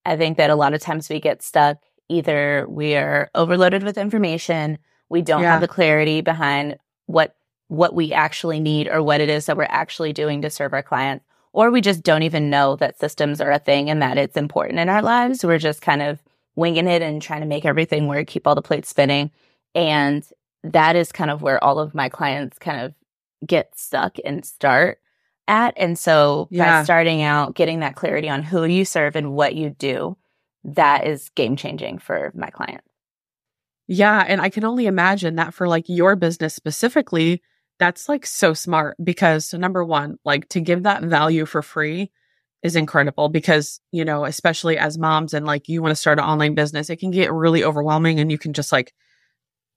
I 0.05 0.17
think 0.17 0.37
that 0.37 0.51
a 0.51 0.57
lot 0.57 0.75
of 0.75 0.81
times 0.81 1.09
we 1.09 1.21
get 1.21 1.43
stuck. 1.43 1.79
Either 2.09 2.67
we 2.69 2.95
are 2.97 3.31
overloaded 3.35 3.83
with 3.83 3.97
information, 3.97 4.79
we 5.09 5.23
don't 5.23 5.43
yeah. 5.43 5.53
have 5.53 5.61
the 5.61 5.69
clarity 5.69 6.21
behind 6.21 6.77
what 7.07 7.35
what 7.75 7.95
we 7.95 8.13
actually 8.13 8.61
need 8.61 8.89
or 8.89 9.03
what 9.03 9.21
it 9.21 9.29
is 9.29 9.47
that 9.47 9.57
we're 9.57 9.65
actually 9.65 10.13
doing 10.13 10.43
to 10.43 10.51
serve 10.51 10.73
our 10.73 10.83
clients, 10.83 11.25
or 11.53 11.71
we 11.71 11.81
just 11.81 12.03
don't 12.03 12.23
even 12.23 12.51
know 12.51 12.77
that 12.77 12.99
systems 12.99 13.41
are 13.41 13.51
a 13.51 13.59
thing 13.59 13.91
and 13.91 14.03
that 14.03 14.19
it's 14.19 14.37
important 14.37 14.79
in 14.79 14.89
our 14.89 15.03
lives. 15.03 15.45
We're 15.45 15.59
just 15.59 15.83
kind 15.83 16.03
of 16.03 16.23
winging 16.57 16.89
it 16.89 17.03
and 17.03 17.21
trying 17.21 17.41
to 17.41 17.47
make 17.47 17.65
everything 17.65 18.07
work, 18.07 18.27
keep 18.27 18.47
all 18.47 18.55
the 18.55 18.63
plates 18.63 18.89
spinning. 18.89 19.31
And 19.75 20.25
that 20.63 20.97
is 20.97 21.13
kind 21.13 21.31
of 21.31 21.43
where 21.43 21.63
all 21.63 21.79
of 21.79 21.95
my 21.95 22.09
clients 22.09 22.59
kind 22.59 22.81
of 22.81 22.95
get 23.47 23.79
stuck 23.79 24.17
and 24.25 24.45
start 24.45 24.99
at. 25.47 25.75
And 25.77 25.99
so 25.99 26.49
yeah. 26.51 26.81
by 26.81 26.85
starting 26.85 27.23
out, 27.23 27.55
getting 27.55 27.81
that 27.81 27.97
clarity 27.97 28.29
on 28.29 28.43
who 28.43 28.65
you 28.65 28.85
serve 28.85 29.17
and 29.17 29.33
what 29.33 29.55
you 29.55 29.71
do, 29.71 30.17
that 30.65 31.07
is 31.07 31.29
game 31.31 31.57
changing 31.57 31.99
for 31.99 32.33
my 32.35 32.51
clients. 32.51 32.89
Yeah. 33.87 34.25
And 34.27 34.41
I 34.41 34.49
can 34.49 34.65
only 34.65 34.87
imagine 34.87 35.37
that 35.37 35.53
for 35.53 35.69
like 35.69 35.85
your 35.89 36.17
business 36.17 36.55
specifically, 36.55 37.43
that's 37.79 38.09
like 38.09 38.27
so 38.27 38.55
smart 38.55 38.97
because 39.03 39.53
number 39.53 39.85
one, 39.85 40.17
like 40.25 40.49
to 40.51 40.61
give 40.61 40.85
that 40.85 41.03
value 41.03 41.45
for 41.47 41.63
free 41.63 42.11
is 42.63 42.77
incredible 42.77 43.29
because, 43.29 43.81
you 43.93 44.05
know, 44.05 44.25
especially 44.25 44.79
as 44.79 44.97
moms 44.97 45.35
and 45.35 45.45
like 45.45 45.69
you 45.69 45.83
want 45.83 45.91
to 45.93 45.97
start 45.97 46.19
an 46.19 46.25
online 46.25 46.55
business, 46.55 46.89
it 46.89 46.97
can 46.97 47.11
get 47.11 47.33
really 47.33 47.63
overwhelming 47.65 48.21
and 48.21 48.31
you 48.31 48.39
can 48.39 48.53
just 48.53 48.73
like 48.73 48.93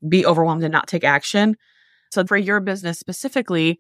be 0.07 0.25
overwhelmed 0.25 0.63
and 0.63 0.71
not 0.71 0.87
take 0.87 1.03
action. 1.03 1.57
So 2.11 2.25
for 2.25 2.37
your 2.37 2.59
business 2.59 2.99
specifically, 2.99 3.79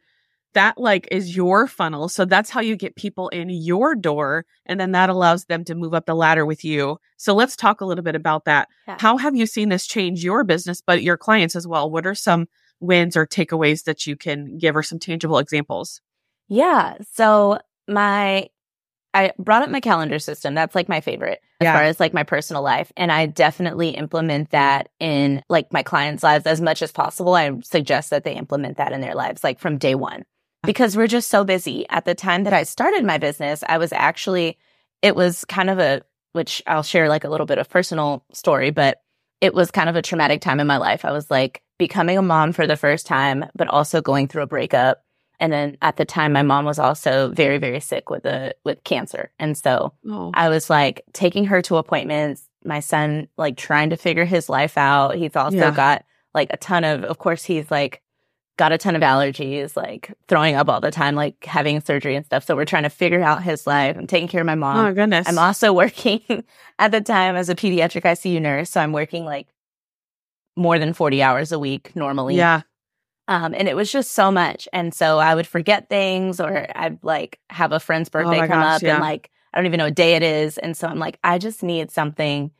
that 0.53 0.77
like 0.77 1.07
is 1.11 1.35
your 1.35 1.67
funnel. 1.67 2.09
So 2.09 2.25
that's 2.25 2.49
how 2.49 2.61
you 2.61 2.75
get 2.75 2.95
people 2.95 3.29
in 3.29 3.49
your 3.49 3.95
door. 3.95 4.45
And 4.65 4.79
then 4.79 4.91
that 4.93 5.09
allows 5.09 5.45
them 5.45 5.63
to 5.65 5.75
move 5.75 5.93
up 5.93 6.05
the 6.05 6.15
ladder 6.15 6.45
with 6.45 6.65
you. 6.65 6.97
So 7.17 7.35
let's 7.35 7.55
talk 7.55 7.79
a 7.79 7.85
little 7.85 8.03
bit 8.03 8.15
about 8.15 8.45
that. 8.45 8.67
Yeah. 8.87 8.97
How 8.99 9.17
have 9.17 9.35
you 9.35 9.45
seen 9.45 9.69
this 9.69 9.85
change 9.85 10.23
your 10.23 10.43
business, 10.43 10.81
but 10.81 11.03
your 11.03 11.17
clients 11.17 11.55
as 11.55 11.67
well? 11.67 11.91
What 11.91 12.07
are 12.07 12.15
some 12.15 12.47
wins 12.79 13.17
or 13.17 13.25
takeaways 13.25 13.83
that 13.85 14.05
you 14.05 14.15
can 14.15 14.57
give 14.57 14.75
or 14.75 14.83
some 14.83 14.99
tangible 14.99 15.39
examples? 15.39 16.01
Yeah. 16.47 16.95
So 17.13 17.59
my 17.87 18.49
I 19.13 19.31
brought 19.39 19.63
up 19.63 19.69
my 19.69 19.79
calendar 19.79 20.19
system. 20.19 20.53
That's 20.53 20.75
like 20.75 20.87
my 20.87 21.01
favorite 21.01 21.39
as 21.59 21.65
yeah. 21.65 21.73
far 21.73 21.83
as 21.83 21.99
like 21.99 22.13
my 22.13 22.23
personal 22.23 22.61
life. 22.61 22.91
And 22.95 23.11
I 23.11 23.25
definitely 23.25 23.89
implement 23.89 24.51
that 24.51 24.89
in 24.99 25.41
like 25.49 25.73
my 25.73 25.81
clients' 25.81 26.21
lives 26.21 26.45
as 26.45 26.61
much 26.61 26.83
as 26.83 26.91
possible. 26.91 27.33
I 27.33 27.51
suggest 27.61 28.11
that 28.11 28.23
they 28.23 28.35
implement 28.35 28.77
that 28.77 28.91
in 28.91 29.01
their 29.01 29.15
lives, 29.15 29.43
like 29.43 29.59
from 29.59 29.79
day 29.79 29.95
one, 29.95 30.23
ah. 30.63 30.67
because 30.67 30.95
we're 30.95 31.07
just 31.07 31.29
so 31.29 31.43
busy. 31.43 31.89
At 31.89 32.05
the 32.05 32.13
time 32.13 32.43
that 32.43 32.53
I 32.53 32.61
started 32.61 33.05
my 33.05 33.17
business, 33.17 33.63
I 33.67 33.79
was 33.79 33.91
actually, 33.91 34.57
it 35.01 35.15
was 35.15 35.45
kind 35.45 35.71
of 35.71 35.79
a, 35.79 36.03
which 36.33 36.61
I'll 36.67 36.83
share 36.83 37.09
like 37.09 37.23
a 37.23 37.29
little 37.29 37.47
bit 37.47 37.57
of 37.57 37.69
personal 37.69 38.23
story, 38.33 38.69
but 38.69 39.01
it 39.41 39.53
was 39.53 39.71
kind 39.71 39.89
of 39.89 39.95
a 39.95 40.01
traumatic 40.03 40.41
time 40.41 40.59
in 40.59 40.67
my 40.67 40.77
life. 40.77 41.05
I 41.05 41.11
was 41.11 41.31
like 41.31 41.63
becoming 41.77 42.17
a 42.17 42.21
mom 42.21 42.53
for 42.53 42.67
the 42.67 42.77
first 42.77 43.05
time, 43.05 43.45
but 43.55 43.67
also 43.67 44.01
going 44.01 44.27
through 44.27 44.43
a 44.43 44.47
breakup 44.47 45.03
and 45.39 45.53
then 45.53 45.77
at 45.81 45.97
the 45.97 46.05
time, 46.05 46.33
my 46.33 46.41
mom 46.41 46.65
was 46.65 46.79
also 46.79 47.29
very, 47.29 47.57
very 47.57 47.79
sick 47.79 48.09
with 48.09 48.25
a, 48.25 48.53
with 48.63 48.83
cancer. 48.83 49.31
And 49.37 49.57
so 49.57 49.93
oh. 50.09 50.31
I 50.33 50.49
was 50.49 50.69
like 50.69 51.03
taking 51.13 51.45
her 51.45 51.61
to 51.63 51.77
appointments, 51.77 52.47
my 52.65 52.79
son 52.79 53.27
like 53.37 53.55
trying 53.55 53.91
to 53.91 53.97
figure 53.97 54.25
his 54.25 54.49
life 54.49 54.77
out. 54.77 55.15
He's 55.15 55.35
also 55.35 55.57
yeah. 55.57 55.71
got 55.71 56.05
like 56.33 56.49
a 56.51 56.57
ton 56.57 56.83
of, 56.83 57.03
of 57.03 57.19
course, 57.19 57.43
he's 57.43 57.69
like 57.69 58.01
got 58.57 58.71
a 58.71 58.77
ton 58.79 58.95
of 58.95 59.03
allergies, 59.03 59.77
like 59.77 60.11
throwing 60.27 60.55
up 60.55 60.67
all 60.69 60.81
the 60.81 60.89
time, 60.89 61.13
like 61.13 61.45
having 61.45 61.79
surgery 61.81 62.15
and 62.15 62.25
stuff. 62.25 62.43
So 62.43 62.55
we're 62.55 62.65
trying 62.65 62.83
to 62.83 62.89
figure 62.89 63.21
out 63.21 63.43
his 63.43 63.67
life. 63.67 63.95
I'm 63.95 64.07
taking 64.07 64.27
care 64.27 64.41
of 64.41 64.47
my 64.47 64.55
mom. 64.55 64.87
Oh 64.87 64.93
goodness. 64.93 65.27
I'm 65.27 65.37
also 65.37 65.71
working 65.73 66.43
at 66.79 66.89
the 66.89 67.01
time 67.01 67.35
as 67.35 67.49
a 67.49 67.55
pediatric 67.55 68.01
ICU 68.01 68.41
nurse. 68.41 68.71
So 68.71 68.81
I'm 68.81 68.91
working 68.91 69.23
like 69.23 69.47
more 70.57 70.79
than 70.79 70.93
40 70.93 71.21
hours 71.21 71.51
a 71.51 71.59
week 71.59 71.95
normally. 71.95 72.35
Yeah. 72.35 72.61
Um, 73.29 73.53
and 73.53 73.67
it 73.67 73.75
was 73.75 73.91
just 73.91 74.11
so 74.11 74.31
much. 74.31 74.67
And 74.71 74.93
so 74.93 75.19
I 75.19 75.35
would 75.35 75.47
forget 75.47 75.89
things 75.89 76.39
or 76.39 76.67
I'd 76.75 77.03
like 77.03 77.39
have 77.49 77.71
a 77.71 77.79
friend's 77.79 78.09
oh 78.09 78.11
birthday 78.13 78.37
oh 78.37 78.47
come 78.47 78.61
gosh, 78.61 78.75
up 78.77 78.81
yeah. 78.81 78.95
and 78.95 79.01
like, 79.01 79.31
I 79.53 79.57
don't 79.57 79.65
even 79.65 79.77
know 79.79 79.85
what 79.85 79.95
day 79.95 80.15
it 80.15 80.23
is. 80.23 80.57
And 80.57 80.75
so 80.75 80.87
I'm 80.87 80.99
like, 80.99 81.19
I 81.23 81.37
just 81.37 81.61
need 81.61 81.91
something 81.91 82.51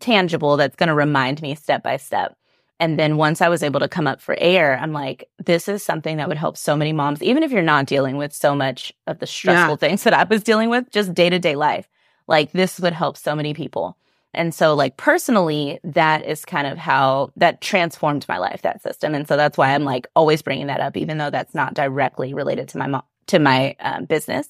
tangible 0.00 0.56
that's 0.56 0.76
going 0.76 0.88
to 0.88 0.94
remind 0.94 1.40
me 1.40 1.54
step 1.54 1.82
by 1.82 1.96
step. 1.96 2.36
And 2.78 2.98
then 2.98 3.16
once 3.16 3.40
I 3.40 3.48
was 3.48 3.62
able 3.62 3.80
to 3.80 3.88
come 3.88 4.06
up 4.06 4.20
for 4.20 4.36
air, 4.38 4.78
I'm 4.78 4.92
like, 4.92 5.30
this 5.42 5.66
is 5.66 5.82
something 5.82 6.18
that 6.18 6.28
would 6.28 6.36
help 6.36 6.58
so 6.58 6.76
many 6.76 6.92
moms, 6.92 7.22
even 7.22 7.42
if 7.42 7.50
you're 7.50 7.62
not 7.62 7.86
dealing 7.86 8.18
with 8.18 8.34
so 8.34 8.54
much 8.54 8.92
of 9.06 9.18
the 9.18 9.26
stressful 9.26 9.72
yeah. 9.72 9.76
things 9.88 10.02
that 10.04 10.12
I 10.12 10.24
was 10.24 10.42
dealing 10.42 10.68
with, 10.68 10.90
just 10.90 11.14
day 11.14 11.30
to 11.30 11.38
day 11.38 11.56
life. 11.56 11.88
Like 12.28 12.52
this 12.52 12.78
would 12.80 12.92
help 12.92 13.16
so 13.16 13.34
many 13.34 13.54
people. 13.54 13.96
And 14.36 14.54
so 14.54 14.74
like 14.74 14.96
personally, 14.96 15.80
that 15.82 16.24
is 16.24 16.44
kind 16.44 16.66
of 16.66 16.78
how 16.78 17.30
that 17.36 17.60
transformed 17.60 18.26
my 18.28 18.38
life, 18.38 18.62
that 18.62 18.82
system. 18.82 19.14
And 19.14 19.26
so 19.26 19.36
that's 19.36 19.58
why 19.58 19.74
I'm 19.74 19.84
like 19.84 20.06
always 20.14 20.42
bringing 20.42 20.66
that 20.68 20.80
up, 20.80 20.96
even 20.96 21.18
though 21.18 21.30
that's 21.30 21.54
not 21.54 21.74
directly 21.74 22.34
related 22.34 22.68
to 22.68 22.78
my 22.78 22.86
mom, 22.86 23.02
to 23.28 23.38
my 23.38 23.74
um, 23.80 24.04
business. 24.04 24.46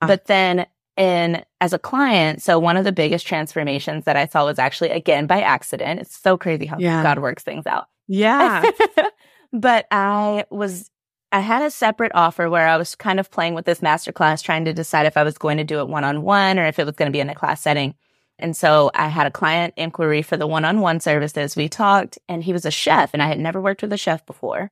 Uh-huh. 0.00 0.08
But 0.08 0.26
then 0.26 0.66
in 0.96 1.44
as 1.60 1.72
a 1.72 1.78
client, 1.78 2.42
so 2.42 2.58
one 2.58 2.76
of 2.76 2.84
the 2.84 2.92
biggest 2.92 3.26
transformations 3.26 4.04
that 4.04 4.16
I 4.16 4.26
saw 4.26 4.44
was 4.44 4.58
actually 4.58 4.90
again 4.90 5.26
by 5.26 5.40
accident. 5.40 6.00
It's 6.00 6.16
so 6.16 6.36
crazy 6.36 6.66
how 6.66 6.78
yeah. 6.78 7.02
God 7.02 7.18
works 7.18 7.42
things 7.42 7.66
out. 7.66 7.86
Yeah. 8.06 8.62
but 9.52 9.86
I 9.90 10.44
was 10.50 10.90
I 11.32 11.40
had 11.40 11.62
a 11.62 11.70
separate 11.70 12.12
offer 12.14 12.48
where 12.48 12.68
I 12.68 12.76
was 12.76 12.94
kind 12.94 13.18
of 13.18 13.28
playing 13.28 13.54
with 13.54 13.64
this 13.64 13.80
masterclass, 13.80 14.40
trying 14.40 14.66
to 14.66 14.72
decide 14.72 15.06
if 15.06 15.16
I 15.16 15.24
was 15.24 15.36
going 15.36 15.56
to 15.56 15.64
do 15.64 15.80
it 15.80 15.88
one 15.88 16.04
on 16.04 16.22
one 16.22 16.60
or 16.60 16.66
if 16.66 16.78
it 16.78 16.86
was 16.86 16.94
going 16.94 17.10
to 17.10 17.16
be 17.16 17.20
in 17.20 17.28
a 17.28 17.34
class 17.34 17.60
setting. 17.60 17.94
And 18.38 18.56
so 18.56 18.90
I 18.94 19.08
had 19.08 19.26
a 19.26 19.30
client 19.30 19.74
inquiry 19.76 20.22
for 20.22 20.36
the 20.36 20.46
one 20.46 20.64
on 20.64 20.80
one 20.80 21.00
services. 21.00 21.56
We 21.56 21.68
talked, 21.68 22.18
and 22.28 22.42
he 22.42 22.52
was 22.52 22.64
a 22.64 22.70
chef, 22.70 23.14
and 23.14 23.22
I 23.22 23.28
had 23.28 23.38
never 23.38 23.60
worked 23.60 23.82
with 23.82 23.92
a 23.92 23.98
chef 23.98 24.26
before. 24.26 24.70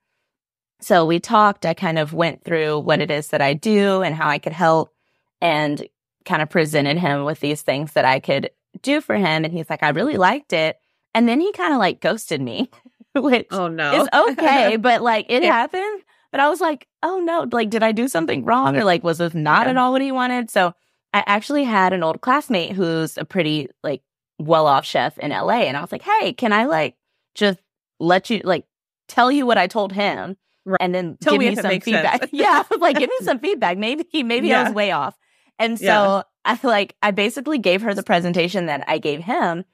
So 0.80 1.06
we 1.06 1.20
talked. 1.20 1.64
I 1.64 1.74
kind 1.74 1.98
of 1.98 2.12
went 2.12 2.44
through 2.44 2.80
what 2.80 3.00
it 3.00 3.10
is 3.10 3.28
that 3.28 3.40
I 3.40 3.54
do 3.54 4.02
and 4.02 4.14
how 4.14 4.28
I 4.28 4.38
could 4.38 4.52
help, 4.52 4.92
and 5.40 5.86
kind 6.24 6.42
of 6.42 6.50
presented 6.50 6.98
him 6.98 7.24
with 7.24 7.40
these 7.40 7.62
things 7.62 7.92
that 7.92 8.04
I 8.04 8.20
could 8.20 8.50
do 8.80 9.00
for 9.00 9.14
him. 9.16 9.44
And 9.44 9.52
he's 9.52 9.70
like, 9.70 9.82
I 9.82 9.90
really 9.90 10.16
liked 10.16 10.52
it. 10.52 10.78
And 11.14 11.28
then 11.28 11.40
he 11.40 11.52
kind 11.52 11.72
of 11.72 11.78
like 11.78 12.00
ghosted 12.00 12.40
me, 12.40 12.70
which 13.14 13.46
oh, 13.50 13.68
no. 13.68 14.02
is 14.02 14.08
okay, 14.12 14.76
but 14.80 15.02
like 15.02 15.26
it 15.28 15.42
yeah. 15.42 15.52
happened. 15.52 16.02
But 16.30 16.40
I 16.40 16.48
was 16.48 16.60
like, 16.60 16.88
oh 17.02 17.18
no, 17.18 17.46
like, 17.52 17.70
did 17.70 17.82
I 17.82 17.92
do 17.92 18.08
something 18.08 18.44
wrong? 18.44 18.76
Or 18.76 18.84
like, 18.84 19.04
was 19.04 19.18
this 19.18 19.34
not 19.34 19.66
yeah. 19.66 19.70
at 19.70 19.76
all 19.76 19.92
what 19.92 20.00
he 20.00 20.10
wanted? 20.10 20.50
So 20.50 20.74
I 21.12 21.22
actually 21.26 21.64
had 21.64 21.92
an 21.92 22.02
old 22.02 22.20
classmate 22.20 22.72
who's 22.72 23.18
a 23.18 23.24
pretty 23.24 23.68
like 23.82 24.02
well 24.38 24.66
off 24.66 24.84
chef 24.84 25.18
in 25.18 25.30
LA. 25.30 25.62
And 25.62 25.76
I 25.76 25.80
was 25.80 25.92
like, 25.92 26.02
hey, 26.02 26.32
can 26.32 26.52
I 26.52 26.64
like 26.64 26.96
just 27.34 27.58
let 28.00 28.30
you 28.30 28.40
like 28.44 28.64
tell 29.08 29.30
you 29.30 29.46
what 29.46 29.58
I 29.58 29.66
told 29.66 29.92
him 29.92 30.36
right. 30.64 30.78
and 30.80 30.94
then 30.94 31.16
tell 31.20 31.34
give 31.34 31.40
me, 31.40 31.50
me 31.50 31.56
some 31.56 31.80
feedback? 31.80 32.28
yeah. 32.32 32.64
Like 32.78 32.98
give 32.98 33.10
me 33.10 33.16
some 33.22 33.38
feedback. 33.38 33.78
Maybe, 33.78 34.22
maybe 34.22 34.48
yeah. 34.48 34.60
I 34.60 34.64
was 34.64 34.74
way 34.74 34.90
off. 34.90 35.16
And 35.58 35.78
so 35.78 35.84
yeah. 35.84 36.22
I 36.44 36.56
feel 36.56 36.70
like 36.70 36.96
I 37.02 37.10
basically 37.10 37.58
gave 37.58 37.82
her 37.82 37.94
the 37.94 38.02
presentation 38.02 38.66
that 38.66 38.84
I 38.88 38.98
gave 38.98 39.20
him. 39.20 39.64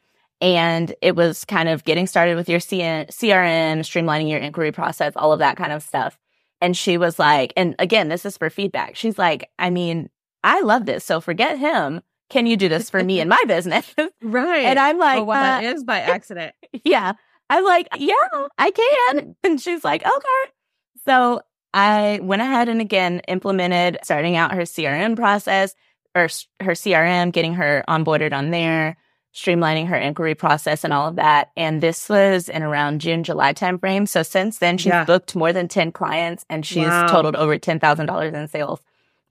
And 0.41 0.95
it 1.03 1.17
was 1.17 1.45
kind 1.45 1.69
of 1.69 1.85
getting 1.85 2.07
started 2.07 2.37
with 2.37 2.49
your 2.49 2.61
CN- 2.61 3.09
CRM, 3.09 3.81
streamlining 3.81 4.31
your 4.31 4.39
inquiry 4.39 4.71
process, 4.71 5.13
all 5.17 5.33
of 5.33 5.41
that 5.41 5.57
kind 5.57 5.73
of 5.73 5.83
stuff. 5.83 6.17
And 6.61 6.77
she 6.77 6.97
was 6.97 7.19
like, 7.19 7.53
and 7.57 7.75
again, 7.79 8.09
this 8.09 8.25
is 8.25 8.37
for 8.37 8.51
feedback. 8.51 8.95
She's 8.95 9.19
like, 9.19 9.51
I 9.59 9.71
mean, 9.71 10.11
I 10.45 10.61
love 10.61 10.87
this. 10.87 11.05
So 11.05 11.21
forget 11.21 11.59
him. 11.59 12.01
Can 12.31 12.47
you 12.47 12.57
do 12.57 12.69
this 12.69 12.91
for 12.91 13.03
me 13.03 13.21
and 13.21 13.29
my 13.31 13.43
business? 13.47 13.95
right. 14.23 14.65
And 14.67 14.79
I'm 14.79 14.99
like, 14.99 15.21
oh, 15.21 15.25
well, 15.25 15.39
uh, 15.39 15.43
that 15.61 15.65
is 15.65 15.85
by 15.85 16.01
accident. 16.01 16.55
yeah. 16.85 17.13
I'm 17.51 17.65
like, 17.65 17.89
yeah, 17.97 18.15
I 18.59 18.71
can. 18.71 19.35
And 19.43 19.59
she's 19.61 19.83
like, 19.83 20.03
okay. 20.05 20.53
So 21.07 21.41
I 21.73 22.21
went 22.23 22.43
ahead 22.43 22.69
and 22.69 22.81
again 22.83 23.21
implemented 23.29 23.99
starting 24.03 24.37
out 24.37 24.53
her 24.53 24.63
CRM 24.63 25.17
process 25.17 25.75
or 26.15 26.29
her 26.61 26.73
CRM, 26.73 27.33
getting 27.33 27.55
her 27.55 27.85
onboarded 27.89 28.35
on 28.35 28.51
there, 28.51 28.99
streamlining 29.35 29.87
her 29.87 29.97
inquiry 29.97 30.35
process 30.35 30.85
and 30.85 30.93
all 30.93 31.09
of 31.09 31.17
that. 31.17 31.51
And 31.57 31.81
this 31.81 32.07
was 32.11 32.51
in 32.51 32.63
around 32.63 33.01
June, 33.01 33.25
July 33.25 33.55
timeframe. 33.55 34.07
So 34.07 34.23
since 34.23 34.59
then, 34.59 34.77
she's 34.77 34.89
Yeah. 34.91 35.05
booked 35.05 35.35
more 35.35 35.53
than 35.55 35.69
10 35.69 35.93
clients 35.93 36.45
and 36.51 36.67
she's 36.67 36.89
Wow. 36.89 37.07
totaled 37.07 37.37
over 37.37 37.57
$10,000 37.59 38.35
in 38.35 38.47
sales 38.49 38.83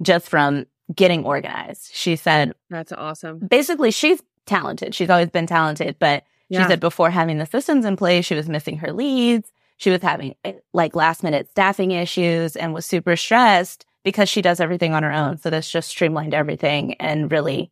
just 0.01 0.27
from 0.27 0.65
getting 0.95 1.25
organized. 1.25 1.89
She 1.93 2.15
said, 2.15 2.53
That's 2.69 2.91
awesome. 2.91 3.39
basically, 3.39 3.91
she's 3.91 4.21
talented. 4.45 4.95
She's 4.95 5.09
always 5.09 5.29
been 5.29 5.47
talented, 5.47 5.97
but 5.99 6.23
Yeah. 6.49 6.63
she 6.63 6.69
said 6.69 6.79
before 6.79 7.09
having 7.09 7.37
the 7.37 7.45
systems 7.45 7.85
in 7.85 7.97
place, 7.97 8.25
she 8.25 8.35
was 8.35 8.47
missing 8.47 8.77
her 8.77 8.93
leads. 8.93 9.51
She 9.77 9.89
was 9.89 10.01
having 10.01 10.35
eh, 10.43 10.53
like 10.73 10.95
last 10.95 11.23
minute 11.23 11.49
staffing 11.51 11.91
issues 11.91 12.55
and 12.55 12.73
was 12.73 12.85
super 12.85 13.15
stressed 13.15 13.85
because 14.03 14.29
she 14.29 14.41
does 14.41 14.59
everything 14.59 14.93
on 14.93 15.03
her 15.03 15.11
own. 15.11 15.37
So 15.37 15.49
this 15.49 15.69
just 15.69 15.89
streamlined 15.89 16.33
everything 16.33 16.93
and 16.95 17.31
really 17.31 17.71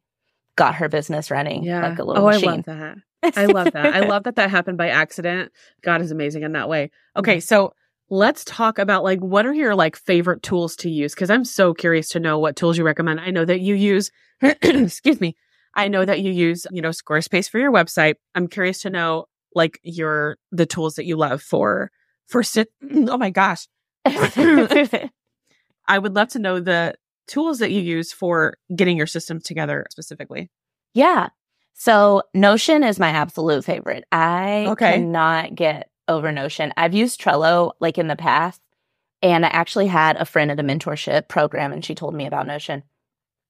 got 0.55 0.75
her 0.75 0.89
business 0.89 1.31
running 1.31 1.63
Yeah. 1.63 1.87
like 1.87 1.99
a 1.99 2.03
little 2.03 2.23
oh, 2.23 2.29
machine. 2.29 2.49
I 2.49 2.53
love 2.53 2.65
that. 2.65 2.97
I 3.37 3.45
love 3.45 3.71
that. 3.73 3.95
I 3.95 3.99
love 4.01 4.23
that 4.23 4.35
that 4.35 4.51
happened 4.51 4.77
by 4.77 4.89
accident. 4.89 5.51
God 5.81 6.01
is 6.01 6.11
amazing 6.11 6.43
in 6.43 6.51
that 6.51 6.69
way. 6.69 6.91
Okay, 7.17 7.39
so 7.39 7.73
let's 8.09 8.43
talk 8.45 8.77
about 8.79 9.03
like 9.03 9.19
what 9.19 9.45
are 9.45 9.53
your 9.53 9.75
like 9.75 9.95
favorite 9.95 10.43
tools 10.43 10.75
to 10.77 10.89
use 10.89 11.13
because 11.15 11.29
I'm 11.29 11.43
so 11.45 11.73
curious 11.73 12.09
to 12.09 12.19
know 12.19 12.37
what 12.39 12.55
tools 12.55 12.77
you 12.77 12.83
recommend. 12.83 13.19
I 13.19 13.31
know 13.31 13.45
that 13.45 13.61
you 13.61 13.73
use 13.75 14.11
excuse 14.41 15.19
me. 15.19 15.35
I 15.73 15.87
know 15.87 16.05
that 16.05 16.21
you 16.21 16.31
use, 16.31 16.65
you 16.71 16.81
know, 16.81 16.89
Squarespace 16.89 17.49
for 17.49 17.59
your 17.59 17.71
website. 17.71 18.15
I'm 18.33 18.47
curious 18.47 18.81
to 18.83 18.89
know 18.89 19.25
like 19.53 19.79
your 19.83 20.37
the 20.51 20.65
tools 20.65 20.95
that 20.95 21.05
you 21.05 21.15
love 21.17 21.41
for 21.41 21.89
for 22.27 22.43
sit 22.43 22.69
Oh 22.91 23.17
my 23.17 23.29
gosh. 23.29 23.67
I 24.05 25.09
would 25.99 26.15
love 26.15 26.29
to 26.29 26.39
know 26.39 26.59
the 26.59 26.95
tools 27.27 27.59
that 27.59 27.71
you 27.71 27.81
use 27.81 28.11
for 28.13 28.55
getting 28.75 28.97
your 28.97 29.07
system 29.07 29.39
together 29.39 29.85
specifically. 29.89 30.49
yeah. 30.93 31.29
So 31.77 32.21
Notion 32.33 32.83
is 32.83 32.99
my 32.99 33.09
absolute 33.09 33.65
favorite. 33.65 34.05
I 34.11 34.67
Okay. 34.69 34.93
cannot 34.93 35.55
get 35.55 35.89
over 36.07 36.31
Notion. 36.31 36.73
I've 36.77 36.93
used 36.93 37.19
Trello 37.19 37.73
like 37.79 37.97
in 37.97 38.07
the 38.07 38.15
past, 38.15 38.61
and 39.21 39.45
I 39.45 39.49
actually 39.49 39.87
had 39.87 40.17
a 40.17 40.25
friend 40.25 40.51
at 40.51 40.59
a 40.59 40.63
mentorship 40.63 41.27
program, 41.27 41.71
and 41.73 41.83
she 41.83 41.95
told 41.95 42.13
me 42.13 42.25
about 42.25 42.47
Notion. 42.47 42.83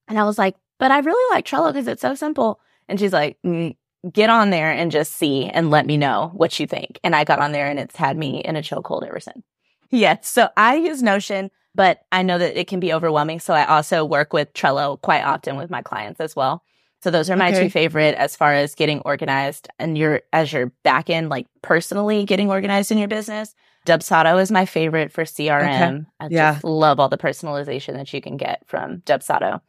And 0.08 0.18
I 0.18 0.24
was 0.24 0.38
like, 0.38 0.56
but 0.78 0.90
I 0.90 0.98
really 0.98 1.34
like 1.34 1.46
Trello 1.46 1.72
because 1.72 1.88
it's 1.88 2.02
so 2.02 2.14
simple. 2.14 2.60
And 2.88 3.00
she's 3.00 3.12
like, 3.12 3.38
mm, 3.44 3.76
get 4.12 4.30
on 4.30 4.50
there 4.50 4.70
and 4.70 4.90
just 4.90 5.14
see 5.14 5.46
and 5.46 5.70
let 5.70 5.86
me 5.86 5.96
know 5.96 6.30
what 6.34 6.58
you 6.60 6.66
think. 6.66 7.00
And 7.02 7.16
I 7.16 7.24
got 7.24 7.38
on 7.38 7.52
there 7.52 7.66
and 7.66 7.78
it's 7.78 7.96
had 7.96 8.16
me 8.16 8.40
in 8.40 8.56
a 8.56 8.62
chokehold 8.62 9.06
ever 9.06 9.20
since. 9.20 9.44
Yes. 9.90 10.28
So 10.28 10.48
I 10.56 10.76
use 10.76 11.02
Notion, 11.02 11.50
but 11.74 12.02
I 12.12 12.22
know 12.22 12.38
that 12.38 12.58
it 12.58 12.68
can 12.68 12.80
be 12.80 12.92
overwhelming. 12.92 13.40
So 13.40 13.54
I 13.54 13.64
also 13.66 14.04
work 14.04 14.32
with 14.32 14.52
Trello 14.52 15.00
quite 15.00 15.22
often 15.22 15.56
with 15.56 15.70
my 15.70 15.82
clients 15.82 16.20
as 16.20 16.36
well. 16.36 16.62
So 17.02 17.10
those 17.10 17.30
are 17.30 17.36
my 17.36 17.48
Okay. 17.50 17.64
two 17.64 17.70
favorite 17.70 18.14
as 18.16 18.34
far 18.34 18.52
as 18.54 18.74
getting 18.74 19.00
organized 19.00 19.68
and 19.78 19.96
your 19.96 20.22
as 20.32 20.52
your 20.52 20.72
back 20.82 21.08
end, 21.10 21.28
like 21.28 21.46
personally 21.62 22.24
getting 22.24 22.50
organized 22.50 22.90
in 22.90 22.98
your 22.98 23.08
business. 23.08 23.54
Dubsado 23.86 24.40
is 24.42 24.50
my 24.50 24.66
favorite 24.66 25.12
for 25.12 25.24
CRM. 25.24 26.06
I 26.18 26.26
Yeah. 26.28 26.54
just 26.54 26.64
love 26.64 26.98
all 26.98 27.08
the 27.08 27.18
personalization 27.18 27.94
that 27.94 28.12
you 28.12 28.20
can 28.20 28.36
get 28.36 28.62
from 28.66 28.98
Dubsado. 29.06 29.60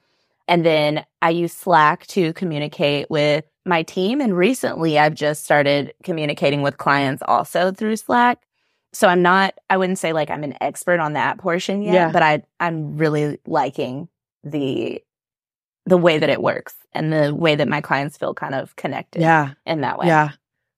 And 0.47 0.65
then 0.65 1.05
I 1.21 1.29
use 1.31 1.53
Slack 1.53 2.07
to 2.07 2.33
communicate 2.33 3.09
with 3.11 3.43
my 3.65 3.83
team. 3.83 4.21
And 4.21 4.35
recently 4.35 4.97
I've 4.97 5.13
just 5.13 5.43
started 5.43 5.93
communicating 6.03 6.61
with 6.61 6.77
clients 6.77 7.21
also 7.27 7.71
through 7.71 7.97
Slack. 7.97 8.39
So 8.93 9.09
I'm 9.09 9.21
not, 9.21 9.53
I 9.69 9.75
wouldn't 9.77 9.99
say 9.99 10.13
like 10.13 10.31
I'm 10.31 10.43
an 10.45 10.55
expert 10.61 10.99
on 11.01 11.13
that 11.13 11.37
portion 11.37 11.81
yet, 11.83 11.93
Yeah. 11.93 12.11
but 12.11 12.23
I, 12.23 12.41
I'm 12.61 12.97
really 12.97 13.37
liking 13.45 14.07
the, 14.43 15.03
the 15.87 15.97
way 15.97 16.19
that 16.19 16.29
it 16.29 16.41
works 16.41 16.75
and 16.93 17.11
the 17.11 17.33
way 17.33 17.55
that 17.55 17.67
my 17.67 17.81
clients 17.81 18.17
feel 18.17 18.33
kind 18.33 18.53
of 18.53 18.75
connected 18.75 19.21
Yeah. 19.21 19.53
in 19.65 19.81
that 19.81 19.97
way. 19.97 20.07
Yeah. 20.07 20.31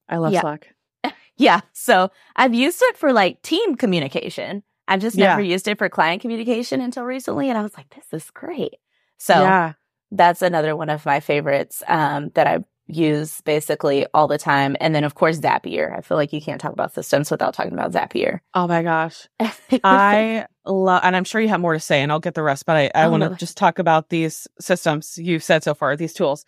I 0.07 0.17
love 0.17 0.33
Yeah. 0.33 0.41
Slack. 0.41 0.73
Yeah. 1.37 1.61
So 1.71 2.11
I've 2.35 2.53
used 2.53 2.81
it 2.81 2.97
for 2.97 3.13
like 3.13 3.41
team 3.41 3.75
communication. 3.75 4.61
I've 4.89 4.99
just 4.99 5.15
Yeah. 5.17 5.27
never 5.27 5.41
used 5.41 5.67
it 5.69 5.77
for 5.77 5.87
client 5.87 6.21
communication 6.21 6.81
until 6.81 7.05
recently. 7.05 7.47
And 7.49 7.57
I 7.57 7.61
was 7.63 7.75
like, 7.77 7.89
this 7.95 8.05
is 8.11 8.29
great. 8.31 8.75
So 9.17 9.33
yeah. 9.35 9.73
that's 10.11 10.41
another 10.41 10.75
one 10.75 10.89
of 10.89 11.05
my 11.05 11.21
favorites 11.21 11.81
um, 11.87 12.29
that 12.35 12.45
I 12.45 12.59
use 12.87 13.39
basically 13.41 14.05
all 14.13 14.27
the 14.27 14.37
time. 14.37 14.75
And 14.81 14.93
then, 14.93 15.03
of 15.05 15.15
course, 15.15 15.39
Zapier. 15.39 15.95
I 15.97 16.01
feel 16.01 16.17
like 16.17 16.33
you 16.33 16.41
can't 16.41 16.59
talk 16.59 16.73
about 16.73 16.93
systems 16.93 17.31
without 17.31 17.53
talking 17.53 17.73
about 17.73 17.91
Zapier. 17.93 18.39
Oh 18.53 18.67
my 18.67 18.83
gosh. 18.83 19.27
I 19.83 20.45
love, 20.69 21.01
and 21.03 21.15
I'm 21.15 21.23
sure 21.25 21.41
you 21.41 21.49
have 21.49 21.61
more 21.61 21.73
to 21.73 21.79
say, 21.79 22.01
and 22.01 22.11
I'll 22.11 22.19
get 22.19 22.35
the 22.35 22.43
rest, 22.43 22.65
but 22.65 22.75
I, 22.77 22.91
I 22.95 23.07
Oh, 23.07 23.09
want 23.09 23.23
to 23.23 23.31
just 23.37 23.57
talk 23.57 23.79
about 23.79 24.09
these 24.09 24.47
systems 24.59 25.17
you've 25.17 25.43
said 25.43 25.63
so 25.63 25.73
far, 25.73 25.95
these 25.95 26.13
tools. 26.13 26.45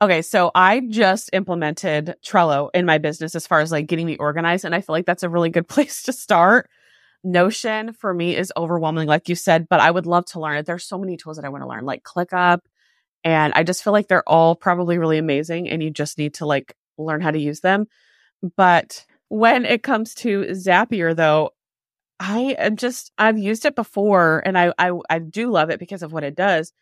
Okay, 0.00 0.22
so 0.22 0.50
I 0.54 0.80
just 0.88 1.30
implemented 1.32 2.16
Trello 2.24 2.70
in 2.74 2.86
my 2.86 2.98
business 2.98 3.34
as 3.36 3.46
far 3.46 3.60
as 3.60 3.70
like 3.72 3.86
getting 3.86 4.06
me 4.06 4.16
organized, 4.16 4.64
and 4.64 4.74
I 4.74 4.80
feel 4.80 4.94
like 4.94 5.06
that's 5.06 5.22
a 5.22 5.28
really 5.28 5.50
good 5.50 5.68
place 5.68 6.02
to 6.04 6.12
start. 6.12 6.68
Notion 7.24 7.92
for 7.92 8.12
me 8.12 8.36
is 8.36 8.52
overwhelming, 8.56 9.08
like 9.08 9.28
you 9.28 9.36
said, 9.36 9.68
but 9.68 9.80
I 9.80 9.90
would 9.90 10.06
love 10.06 10.26
to 10.26 10.40
learn 10.40 10.56
it. 10.58 10.66
There's 10.66 10.84
so 10.84 10.98
many 10.98 11.16
tools 11.16 11.36
that 11.36 11.44
I 11.44 11.50
want 11.50 11.62
to 11.62 11.68
learn, 11.68 11.84
like 11.84 12.02
ClickUp, 12.02 12.60
and 13.24 13.52
I 13.54 13.62
just 13.62 13.84
feel 13.84 13.92
like 13.92 14.08
they're 14.08 14.28
all 14.28 14.56
probably 14.56 14.98
really 14.98 15.18
amazing, 15.18 15.68
and 15.68 15.82
you 15.82 15.90
just 15.90 16.18
need 16.18 16.34
to 16.34 16.46
like 16.46 16.74
learn 16.98 17.20
how 17.20 17.30
to 17.30 17.38
use 17.38 17.60
them. 17.60 17.86
But 18.56 19.06
when 19.28 19.64
it 19.64 19.82
comes 19.82 20.14
to 20.16 20.42
Zapier, 20.50 21.14
though, 21.14 21.50
I 22.22 22.54
am 22.56 22.76
just 22.76 23.10
I've 23.18 23.36
used 23.36 23.64
it 23.64 23.74
before 23.74 24.42
and 24.46 24.56
I, 24.56 24.72
I 24.78 24.92
I 25.10 25.18
do 25.18 25.50
love 25.50 25.70
it 25.70 25.80
because 25.80 26.04
of 26.04 26.12
what 26.12 26.22
it 26.22 26.36
does. 26.36 26.72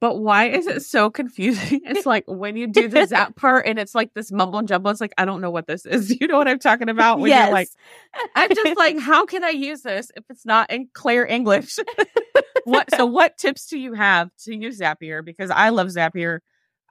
But 0.00 0.18
why 0.18 0.46
is 0.46 0.66
it 0.66 0.82
so 0.82 1.10
confusing? 1.10 1.82
It's 1.84 2.06
like 2.06 2.24
when 2.26 2.56
you 2.56 2.66
do 2.66 2.88
the 2.88 3.06
zap 3.08 3.36
part 3.36 3.66
and 3.66 3.78
it's 3.78 3.94
like 3.94 4.14
this 4.14 4.32
mumble 4.32 4.58
and 4.58 4.66
jumble. 4.66 4.90
It's 4.90 5.02
like 5.02 5.12
I 5.18 5.26
don't 5.26 5.42
know 5.42 5.50
what 5.50 5.66
this 5.66 5.84
is. 5.84 6.16
You 6.20 6.28
know 6.28 6.38
what 6.38 6.48
I'm 6.48 6.58
talking 6.58 6.88
about? 6.88 7.18
When 7.18 7.28
yes. 7.28 7.46
you're 7.46 7.52
like, 7.52 7.68
I'm 8.34 8.54
just 8.54 8.78
like, 8.78 8.98
how 8.98 9.26
can 9.26 9.44
I 9.44 9.50
use 9.50 9.82
this 9.82 10.10
if 10.16 10.24
it's 10.30 10.46
not 10.46 10.70
in 10.70 10.88
clear 10.94 11.26
English? 11.26 11.78
what 12.64 12.88
so 12.96 13.04
what 13.04 13.36
tips 13.36 13.66
do 13.66 13.78
you 13.78 13.92
have 13.92 14.30
to 14.44 14.56
use 14.56 14.80
Zapier? 14.80 15.22
Because 15.22 15.50
I 15.50 15.68
love 15.68 15.88
Zapier. 15.88 16.38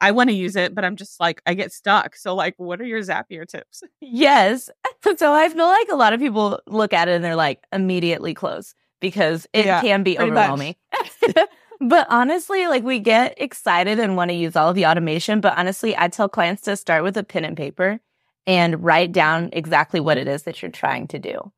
I 0.01 0.11
want 0.11 0.29
to 0.29 0.35
use 0.35 0.55
it, 0.57 0.75
but 0.75 0.83
I'm 0.83 0.95
just 0.97 1.19
like 1.19 1.41
I 1.45 1.53
get 1.53 1.71
stuck. 1.71 2.15
So 2.17 2.35
like 2.35 2.55
what 2.57 2.81
are 2.81 2.85
your 2.85 3.01
Zapier 3.01 3.47
tips? 3.47 3.83
yes. 4.01 4.69
So 5.17 5.33
I 5.33 5.49
feel 5.49 5.65
like 5.65 5.87
a 5.89 5.95
lot 5.95 6.13
of 6.13 6.19
people 6.19 6.59
look 6.67 6.93
at 6.93 7.07
it 7.07 7.13
and 7.13 7.23
they're 7.23 7.35
like 7.35 7.63
immediately 7.73 8.35
close 8.35 8.75
because 8.99 9.47
it 9.51 9.65
Yeah, 9.65 9.81
can 9.81 10.03
be 10.03 10.19
overwhelming. 10.19 10.75
but 11.81 12.05
honestly, 12.09 12.67
like 12.67 12.83
we 12.83 12.99
get 12.99 13.33
excited 13.41 13.99
and 13.99 14.15
want 14.15 14.29
to 14.29 14.35
use 14.35 14.55
all 14.55 14.69
of 14.69 14.75
the 14.75 14.85
automation. 14.85 15.41
But 15.41 15.57
honestly, 15.57 15.97
I 15.97 16.07
tell 16.07 16.29
clients 16.29 16.61
to 16.63 16.77
start 16.77 17.03
with 17.03 17.17
a 17.17 17.23
pen 17.23 17.45
and 17.45 17.57
paper 17.57 17.99
and 18.45 18.83
write 18.83 19.11
down 19.11 19.49
exactly 19.53 19.99
what 19.99 20.17
it 20.17 20.27
is 20.27 20.43
that 20.43 20.61
you're 20.61 20.71
trying 20.71 21.07
to 21.07 21.19
do. 21.19 21.51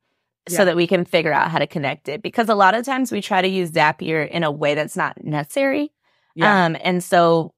Yeah. 0.48 0.56
So 0.58 0.64
that 0.66 0.76
we 0.76 0.86
can 0.86 1.04
figure 1.06 1.32
out 1.32 1.50
how 1.50 1.58
to 1.58 1.66
connect 1.66 2.08
it. 2.08 2.22
Because 2.22 2.50
a 2.50 2.54
lot 2.54 2.74
of 2.74 2.84
times 2.84 3.10
we 3.10 3.22
try 3.22 3.40
to 3.40 3.48
use 3.48 3.70
Zapier 3.70 4.28
in 4.28 4.42
a 4.44 4.50
way 4.50 4.74
that's 4.74 4.96
not 4.96 5.22
necessary. 5.24 5.90
Um, 6.40 6.76
and 6.82 7.02
so 7.02 7.53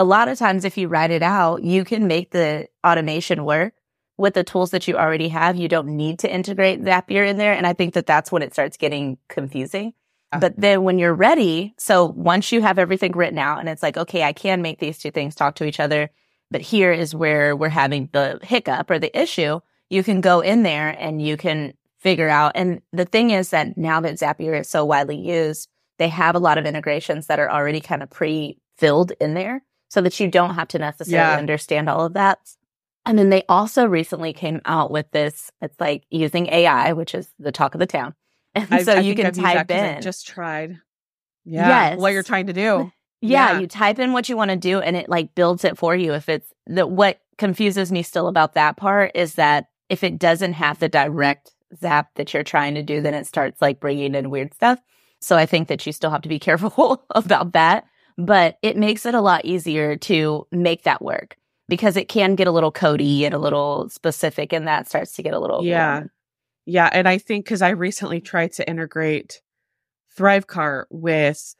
a 0.00 0.04
lot 0.04 0.28
of 0.28 0.38
times 0.38 0.64
if 0.64 0.78
you 0.78 0.88
write 0.88 1.10
it 1.10 1.22
out, 1.22 1.62
you 1.62 1.84
can 1.84 2.06
make 2.06 2.30
the 2.30 2.66
automation 2.86 3.44
work 3.44 3.74
with 4.16 4.32
the 4.32 4.42
tools 4.42 4.70
that 4.70 4.88
you 4.88 4.96
already 4.96 5.28
have. 5.28 5.56
You 5.56 5.68
don't 5.68 5.88
need 5.88 6.20
to 6.20 6.32
integrate 6.32 6.82
Zapier 6.82 7.28
in 7.28 7.36
there. 7.36 7.52
And 7.52 7.66
I 7.66 7.74
think 7.74 7.92
that 7.92 8.06
that's 8.06 8.32
when 8.32 8.40
it 8.42 8.54
starts 8.54 8.78
getting 8.78 9.18
confusing. 9.28 9.92
Ah. 10.32 10.38
But 10.38 10.54
then 10.56 10.84
when 10.84 10.98
you're 10.98 11.12
ready, 11.12 11.74
so 11.76 12.06
once 12.06 12.50
you 12.50 12.62
have 12.62 12.78
everything 12.78 13.12
written 13.12 13.38
out 13.38 13.60
and 13.60 13.68
it's 13.68 13.82
like, 13.82 13.98
okay, 13.98 14.22
I 14.22 14.32
can 14.32 14.62
make 14.62 14.78
these 14.78 14.96
two 14.96 15.10
things 15.10 15.34
talk 15.34 15.56
to 15.56 15.64
each 15.64 15.80
other, 15.80 16.08
but 16.50 16.62
here 16.62 16.92
is 16.92 17.14
where 17.14 17.54
we're 17.54 17.68
having 17.68 18.08
the 18.12 18.38
hiccup 18.42 18.90
or 18.90 18.98
the 18.98 19.14
issue, 19.20 19.60
you 19.90 20.02
can 20.02 20.22
go 20.22 20.40
in 20.40 20.62
there 20.62 20.96
and 20.98 21.20
you 21.20 21.36
can 21.36 21.74
figure 21.98 22.30
out. 22.30 22.52
And 22.54 22.80
the 22.90 23.04
thing 23.04 23.32
is 23.32 23.50
that 23.50 23.76
now 23.76 24.00
that 24.00 24.14
Zapier 24.14 24.60
is 24.60 24.68
so 24.70 24.86
widely 24.86 25.18
used, 25.18 25.68
they 25.98 26.08
have 26.08 26.34
a 26.34 26.38
lot 26.38 26.56
of 26.56 26.64
integrations 26.64 27.26
that 27.26 27.38
are 27.38 27.50
already 27.50 27.82
kind 27.82 28.02
of 28.02 28.08
pre-filled 28.08 29.12
in 29.20 29.34
there 29.34 29.62
so 29.90 30.00
that 30.00 30.18
you 30.18 30.28
don't 30.28 30.54
have 30.54 30.68
to 30.68 30.78
necessarily 30.78 31.32
Yeah. 31.32 31.36
understand 31.38 31.90
all 31.90 32.06
of 32.06 32.14
that. 32.14 32.38
And 33.04 33.18
then 33.18 33.28
they 33.30 33.44
also 33.48 33.84
recently 33.86 34.32
came 34.32 34.60
out 34.64 34.90
with 34.90 35.10
this, 35.10 35.50
it's 35.60 35.78
like 35.78 36.04
using 36.10 36.46
AI, 36.48 36.92
which 36.94 37.14
is 37.14 37.28
the 37.38 37.52
talk 37.52 37.74
of 37.74 37.78
the 37.80 37.86
town. 37.86 38.14
And 38.54 38.66
I- 38.70 38.82
so 38.82 38.94
I 38.94 39.00
you 39.00 39.14
can 39.14 39.26
I've 39.26 39.34
that 39.36 39.68
type 39.68 39.70
in. 39.96 40.02
just 40.02 40.26
tried. 40.26 40.78
Yeah. 41.44 41.96
What 41.96 42.12
you're 42.12 42.22
trying 42.22 42.46
to 42.46 42.52
do. 42.52 42.90
Yeah, 43.20 43.52
Yeah. 43.52 43.58
you 43.60 43.66
type 43.66 43.98
in 43.98 44.12
what 44.12 44.28
you 44.28 44.36
want 44.36 44.50
to 44.50 44.56
do 44.56 44.80
and 44.80 44.96
it 44.96 45.08
like 45.08 45.34
builds 45.34 45.64
it 45.64 45.76
for 45.78 45.94
you. 45.94 46.14
If 46.14 46.28
it's 46.28 46.52
the 46.66 46.86
what 46.86 47.20
confuses 47.38 47.90
me 47.92 48.02
still 48.02 48.28
about 48.28 48.54
that 48.54 48.76
part 48.76 49.12
is 49.14 49.34
that 49.34 49.66
if 49.88 50.02
it 50.04 50.18
doesn't 50.18 50.54
have 50.54 50.78
the 50.78 50.88
direct 50.88 51.52
zap 51.76 52.10
that 52.16 52.32
you're 52.34 52.42
trying 52.42 52.74
to 52.74 52.82
do, 52.82 53.00
then 53.00 53.14
it 53.14 53.26
starts 53.26 53.60
like 53.62 53.80
bringing 53.80 54.14
in 54.14 54.30
weird 54.30 54.52
stuff. 54.54 54.78
So 55.20 55.36
I 55.36 55.46
think 55.46 55.68
that 55.68 55.84
you 55.86 55.92
still 55.92 56.10
have 56.10 56.22
to 56.22 56.28
be 56.28 56.38
careful 56.48 57.04
about 57.10 57.52
that, 57.52 57.84
but 58.26 58.58
it 58.62 58.76
makes 58.76 59.06
it 59.06 59.14
a 59.14 59.20
lot 59.20 59.44
easier 59.44 59.96
to 59.96 60.46
make 60.52 60.82
that 60.84 61.02
work 61.02 61.36
because 61.68 61.96
it 61.96 62.08
can 62.08 62.34
get 62.34 62.46
a 62.46 62.50
little 62.52 62.72
cody 62.72 63.24
and 63.24 63.34
a 63.34 63.38
little 63.38 63.88
specific 63.88 64.52
and 64.52 64.66
that 64.68 64.88
starts 64.88 65.14
to 65.14 65.22
get 65.22 65.34
a 65.34 65.38
little 65.38 65.64
Yeah. 65.64 66.04
Yeah. 66.66 66.88
And 66.92 67.08
I 67.08 67.18
think 67.18 67.44
because 67.44 67.62
I 67.62 67.70
recently 67.70 68.20
tried 68.20 68.52
to 68.54 68.68
integrate 68.68 69.40
Thrivecart 70.18 70.84
with 70.90 71.54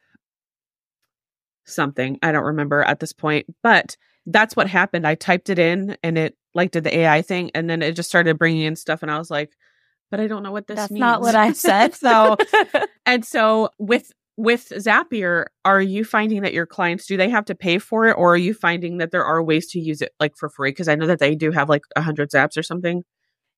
something, 1.64 2.18
I 2.22 2.32
don't 2.32 2.44
remember 2.44 2.82
at 2.82 3.00
this 3.00 3.12
point, 3.12 3.46
but 3.62 3.96
that's 4.26 4.54
what 4.56 4.68
happened. 4.68 5.06
I 5.06 5.14
typed 5.14 5.48
it 5.50 5.58
in 5.58 5.96
and 6.02 6.18
it 6.18 6.36
like 6.54 6.72
did 6.72 6.84
the 6.84 6.96
AI 6.98 7.22
thing 7.22 7.50
and 7.54 7.70
then 7.70 7.80
it 7.82 7.92
just 7.96 8.08
started 8.08 8.38
bringing 8.38 8.62
in 8.62 8.76
stuff 8.76 9.02
and 9.02 9.10
I 9.10 9.18
was 9.18 9.30
like, 9.30 9.52
but 10.10 10.18
I 10.20 10.26
don't 10.26 10.42
know 10.42 10.52
what 10.52 10.66
this 10.66 10.76
That's 10.76 10.90
means. 10.90 11.00
not 11.00 11.20
what 11.20 11.34
I 11.36 11.52
said. 11.54 11.94
so 11.94 12.36
and 13.06 13.24
so 13.24 13.70
with 13.78 14.12
with 14.40 14.70
Zapier, 14.70 15.46
are 15.66 15.82
you 15.82 16.02
finding 16.02 16.42
that 16.42 16.54
your 16.54 16.64
clients 16.64 17.06
do 17.06 17.18
they 17.18 17.28
have 17.28 17.44
to 17.44 17.54
pay 17.54 17.78
for 17.78 18.06
it 18.06 18.12
or 18.12 18.32
are 18.32 18.38
you 18.38 18.54
finding 18.54 18.96
that 18.96 19.10
there 19.10 19.24
are 19.24 19.42
ways 19.42 19.66
to 19.72 19.78
use 19.78 20.00
it 20.00 20.12
like 20.18 20.34
for 20.34 20.48
free? 20.48 20.70
Because 20.70 20.88
I 20.88 20.94
know 20.94 21.06
that 21.06 21.18
they 21.18 21.34
do 21.34 21.50
have 21.50 21.68
like 21.68 21.82
a 21.94 22.00
hundred 22.00 22.30
zaps 22.30 22.56
or 22.56 22.62
something. 22.62 23.04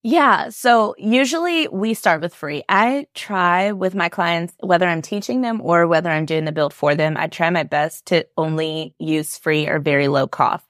Yeah. 0.03 0.49
So 0.49 0.97
usually 0.99 1.69
we 1.69 1.95
start 1.95 2.21
with 2.21 2.35
free. 2.35 2.65
I 2.69 3.07
try 3.15 3.71
with 3.71 3.95
my 3.95 4.09
clients, 4.09 4.55
whether 4.59 4.89
I'm 4.89 5.03
teaching 5.03 5.43
them 5.43 5.61
or 5.61 5.87
whether 5.87 6.11
I'm 6.11 6.27
doing 6.27 6.45
the 6.45 6.51
build 6.51 6.75
for 6.75 6.97
them, 6.97 7.17
I 7.17 7.29
try 7.29 7.51
my 7.51 7.63
best 7.63 8.07
to 8.07 8.27
only 8.37 8.97
use 8.99 9.39
free 9.39 9.69
or 9.69 9.79
very 9.79 10.09
low 10.09 10.27
cost 10.27 10.65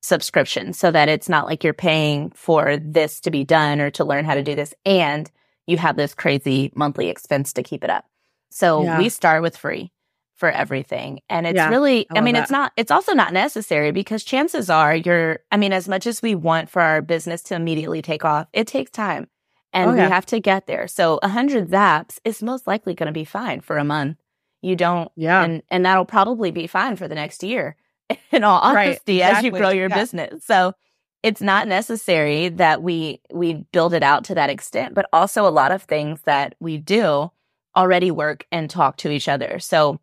subscription 0.00 0.72
so 0.72 0.92
that 0.92 1.08
it's 1.08 1.28
not 1.28 1.46
like 1.46 1.64
you're 1.64 1.72
paying 1.74 2.30
for 2.36 2.76
this 2.76 3.18
to 3.22 3.32
be 3.32 3.42
done 3.42 3.80
or 3.80 3.90
to 3.90 4.04
learn 4.04 4.24
how 4.24 4.34
to 4.34 4.44
do 4.44 4.54
this 4.54 4.72
and 4.84 5.28
you 5.66 5.76
have 5.76 5.96
this 5.96 6.14
crazy 6.14 6.72
monthly 6.76 7.08
expense 7.08 7.54
to 7.54 7.64
keep 7.64 7.82
it 7.82 7.90
up. 7.90 8.04
So 8.50 8.82
Yeah. 8.82 8.98
we 8.98 9.08
start 9.08 9.42
with 9.42 9.56
free 9.56 9.92
for 10.36 10.50
everything. 10.50 11.20
And 11.30 11.46
it's 11.46 11.56
Yeah, 11.56 11.70
really, 11.70 12.06
I 12.10 12.18
I, 12.18 12.20
mean, 12.20 12.34
love 12.34 12.42
it's 12.42 12.50
not, 12.50 12.72
it's 12.76 12.90
also 12.90 13.12
not 13.14 13.32
necessary 13.32 13.90
because 13.90 14.22
chances 14.22 14.68
are 14.68 14.94
you're, 14.94 15.40
I 15.50 15.56
mean, 15.56 15.72
as 15.72 15.88
much 15.88 16.06
as 16.06 16.20
we 16.22 16.34
want 16.34 16.68
for 16.68 16.82
our 16.82 17.00
business 17.02 17.42
to 17.44 17.54
immediately 17.54 18.02
take 18.02 18.24
off, 18.24 18.46
it 18.52 18.66
takes 18.66 18.90
time 18.90 19.28
oh, 19.74 19.78
and 19.78 19.90
Oh, 19.90 19.94
we 19.94 20.00
have 20.08 20.26
to 20.26 20.40
get 20.40 20.66
there. 20.66 20.88
So 20.88 21.18
a 21.22 21.28
hundred 21.28 21.68
zaps 21.70 22.18
is 22.24 22.42
most 22.42 22.66
likely 22.66 22.94
going 22.94 23.06
to 23.06 23.12
be 23.12 23.24
fine 23.24 23.60
for 23.60 23.78
a 23.78 23.84
month. 23.84 24.18
You 24.62 24.76
don't, 24.76 25.10
Yeah. 25.16 25.42
and, 25.44 25.62
and 25.70 25.84
that'll 25.86 26.04
probably 26.04 26.50
be 26.50 26.66
fine 26.66 26.96
for 26.96 27.08
the 27.08 27.14
next 27.14 27.42
year 27.42 27.76
in 28.30 28.44
all 28.44 28.60
honesty 28.60 29.22
as 29.22 29.42
you 29.42 29.50
grow 29.50 29.70
your 29.70 29.88
Yeah. 29.88 29.96
business. 30.00 30.44
So 30.44 30.74
it's 31.22 31.40
not 31.40 31.66
necessary 31.66 32.48
that 32.50 32.82
we 32.82 33.20
we 33.32 33.64
build 33.72 33.94
it 33.94 34.02
out 34.02 34.24
to 34.24 34.34
that 34.34 34.50
extent, 34.50 34.94
but 34.94 35.06
also 35.12 35.46
a 35.46 35.50
lot 35.50 35.72
of 35.72 35.82
things 35.82 36.20
that 36.22 36.54
we 36.60 36.78
do 36.78 37.30
already 37.76 38.10
work 38.10 38.46
and 38.50 38.68
talk 38.70 38.96
to 38.98 39.10
each 39.10 39.28
other. 39.28 39.58
So 39.58 40.00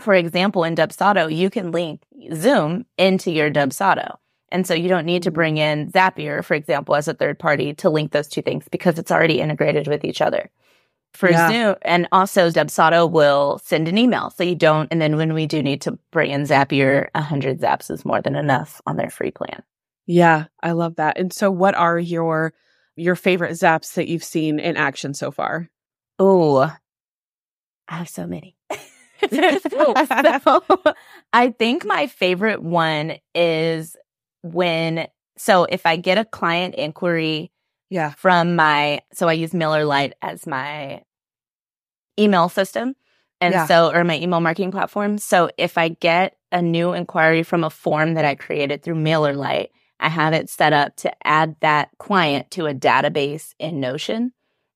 for 0.00 0.14
example, 0.14 0.64
in 0.64 0.74
Dubsado, 0.74 1.34
you 1.34 1.50
can 1.50 1.70
link 1.70 2.02
Zoom 2.34 2.86
into 2.96 3.30
your 3.30 3.50
Dubsado. 3.50 4.16
And 4.50 4.66
so 4.66 4.74
you 4.74 4.88
don't 4.88 5.06
need 5.06 5.22
to 5.24 5.30
Mhm. 5.30 5.34
bring 5.34 5.56
in 5.58 5.90
Zapier, 5.92 6.44
for 6.44 6.54
example, 6.54 6.94
as 6.94 7.08
a 7.08 7.14
third 7.14 7.38
party 7.38 7.74
to 7.74 7.90
link 7.90 8.12
those 8.12 8.28
two 8.28 8.42
things 8.42 8.66
because 8.70 8.98
it's 8.98 9.12
already 9.12 9.40
integrated 9.40 9.86
with 9.86 10.04
each 10.04 10.20
other. 10.20 10.50
For 11.14 11.30
Yeah. 11.30 11.48
Zoom, 11.50 11.76
and 11.82 12.08
also 12.10 12.48
Dubsado 12.50 13.10
will 13.10 13.58
send 13.62 13.86
an 13.86 13.98
email. 13.98 14.30
So 14.30 14.44
you 14.44 14.54
don't, 14.54 14.88
and 14.90 15.00
then 15.00 15.16
when 15.16 15.34
we 15.34 15.46
do 15.46 15.62
need 15.62 15.82
to 15.82 15.98
bring 16.10 16.30
in 16.30 16.44
Zapier, 16.44 17.08
100 17.14 17.60
Zaps 17.60 17.90
is 17.90 18.04
more 18.04 18.22
than 18.22 18.34
enough 18.34 18.80
on 18.86 18.96
their 18.96 19.10
free 19.10 19.30
plan. 19.30 19.62
Yeah, 20.06 20.46
I 20.62 20.72
love 20.72 20.96
that. 20.96 21.18
And 21.18 21.32
so 21.32 21.50
what 21.50 21.74
are 21.74 21.98
your 21.98 22.54
your 22.96 23.14
favorite 23.14 23.52
zaps 23.52 23.94
that 23.94 24.08
you've 24.08 24.24
seen 24.24 24.58
in 24.58 24.76
action 24.76 25.14
so 25.14 25.30
far? 25.30 25.70
Oh, 26.18 26.70
I 27.88 27.96
have 27.96 28.08
so 28.08 28.26
many. 28.26 28.56
so, 29.30 29.94
I 31.32 31.50
think 31.56 31.84
my 31.84 32.06
favorite 32.08 32.62
one 32.62 33.18
is 33.34 33.96
when, 34.42 35.06
so 35.36 35.64
if 35.64 35.86
I 35.86 35.96
get 35.96 36.18
a 36.18 36.24
client 36.24 36.74
inquiry 36.74 37.52
Yeah. 37.88 38.10
from 38.10 38.56
my, 38.56 39.00
so 39.12 39.28
I 39.28 39.34
use 39.34 39.52
MailerLite 39.52 40.12
as 40.22 40.46
my 40.46 41.02
email 42.18 42.48
system. 42.48 42.94
And 43.40 43.52
Yeah. 43.52 43.66
so, 43.66 43.92
or 43.92 44.04
my 44.04 44.18
email 44.18 44.40
marketing 44.40 44.70
platform. 44.70 45.18
So 45.18 45.50
if 45.58 45.76
I 45.76 45.88
get 45.88 46.36
a 46.52 46.62
new 46.62 46.92
inquiry 46.92 47.42
from 47.42 47.64
a 47.64 47.70
form 47.70 48.14
that 48.14 48.24
I 48.24 48.34
created 48.36 48.82
through 48.82 48.94
MailerLite, 48.96 49.68
I 49.98 50.08
have 50.08 50.32
it 50.32 50.48
set 50.50 50.72
up 50.72 50.96
to 50.96 51.12
add 51.26 51.56
that 51.60 51.90
client 51.98 52.50
to 52.52 52.66
a 52.66 52.74
database 52.74 53.54
in 53.58 53.80
Notion. 53.80 54.32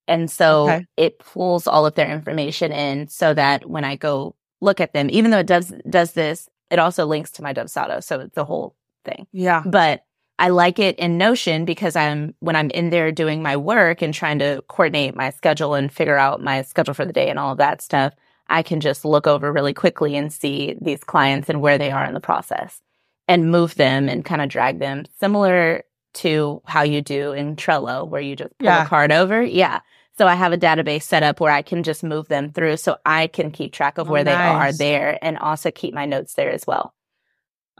And 0.08 0.30
so 0.30 0.64
Okay. 0.68 0.86
it 0.96 1.18
pulls 1.18 1.66
all 1.66 1.86
of 1.86 1.94
their 1.94 2.10
information 2.10 2.72
in 2.72 3.08
so 3.08 3.34
that 3.34 3.68
when 3.68 3.84
I 3.84 3.96
go 3.96 4.34
look 4.60 4.80
at 4.80 4.92
them, 4.92 5.08
even 5.10 5.30
though 5.30 5.38
it 5.40 5.46
does 5.46 5.72
does 5.88 6.12
this, 6.12 6.48
it 6.70 6.78
also 6.78 7.06
links 7.06 7.30
to 7.32 7.42
my 7.42 7.52
Dubsado. 7.52 8.02
So 8.02 8.20
it's 8.20 8.34
the 8.34 8.44
whole 8.44 8.74
thing 9.04 9.26
Yeah. 9.32 9.62
but 9.64 10.02
I 10.38 10.48
like 10.50 10.78
it 10.78 10.98
in 10.98 11.16
Notion 11.16 11.64
because 11.64 11.96
I'm 11.96 12.34
when 12.40 12.56
I'm 12.56 12.70
in 12.70 12.90
there 12.90 13.10
doing 13.12 13.42
my 13.42 13.56
work 13.56 14.02
and 14.02 14.12
trying 14.12 14.38
to 14.40 14.62
coordinate 14.68 15.14
my 15.14 15.30
schedule 15.30 15.74
and 15.74 15.90
figure 15.92 16.18
out 16.18 16.42
my 16.42 16.62
schedule 16.62 16.92
for 16.94 17.04
the 17.06 17.12
day 17.12 17.28
and 17.30 17.38
all 17.38 17.52
of 17.52 17.58
that 17.58 17.80
stuff, 17.80 18.12
I 18.48 18.62
can 18.62 18.80
just 18.80 19.04
look 19.04 19.26
over 19.26 19.52
really 19.52 19.72
quickly 19.74 20.16
and 20.16 20.32
see 20.32 20.76
these 20.80 21.02
clients 21.04 21.48
and 21.48 21.60
where 21.62 21.78
they 21.78 21.90
are 21.90 22.04
in 22.04 22.14
the 22.14 22.20
process 22.20 22.80
and 23.28 23.50
move 23.50 23.74
them 23.76 24.08
and 24.08 24.24
kind 24.24 24.42
of 24.42 24.48
drag 24.48 24.78
them 24.78 25.04
similar 25.20 25.82
to 26.14 26.60
how 26.66 26.82
you 26.82 27.00
do 27.02 27.32
in 27.32 27.56
Trello 27.56 28.06
where 28.08 28.20
you 28.20 28.36
just 28.36 28.56
pull 28.58 28.66
Yeah. 28.66 28.84
a 28.84 28.88
card 28.88 29.12
over. 29.12 29.42
Yeah. 29.42 29.80
So 30.18 30.26
I 30.26 30.34
have 30.34 30.52
a 30.52 30.58
database 30.58 31.02
set 31.02 31.22
up 31.22 31.40
where 31.40 31.52
I 31.52 31.62
can 31.62 31.82
just 31.82 32.02
move 32.02 32.28
them 32.28 32.50
through 32.50 32.78
so 32.78 32.96
I 33.04 33.26
can 33.26 33.50
keep 33.50 33.72
track 33.72 33.98
of 33.98 34.08
Oh, 34.08 34.12
where 34.12 34.24
they 34.24 34.32
are 34.32 34.72
there 34.72 35.18
and 35.22 35.36
also 35.38 35.70
keep 35.70 35.92
my 35.92 36.06
notes 36.06 36.34
there 36.34 36.50
as 36.50 36.66
well. 36.66 36.94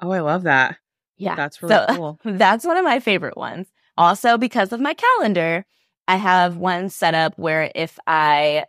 Oh, 0.01 0.11
I 0.11 0.20
love 0.20 0.42
that. 0.42 0.77
Yeah. 1.16 1.35
That's 1.35 1.62
really 1.62 1.75
so 1.75 1.87
cool. 1.96 2.20
that's 2.25 2.66
one 2.66 2.77
of 2.77 2.85
my 2.85 3.01
favorite 3.01 3.37
ones. 3.38 3.68
Also, 3.96 4.37
because 4.37 4.72
of 4.72 4.81
my 4.81 4.92
calendar, 4.92 5.64
I 6.07 6.16
have 6.16 6.59
one 6.59 6.90
set 6.90 7.14
up 7.14 7.33
where 7.38 7.72
if 7.75 7.99
I 8.07 8.66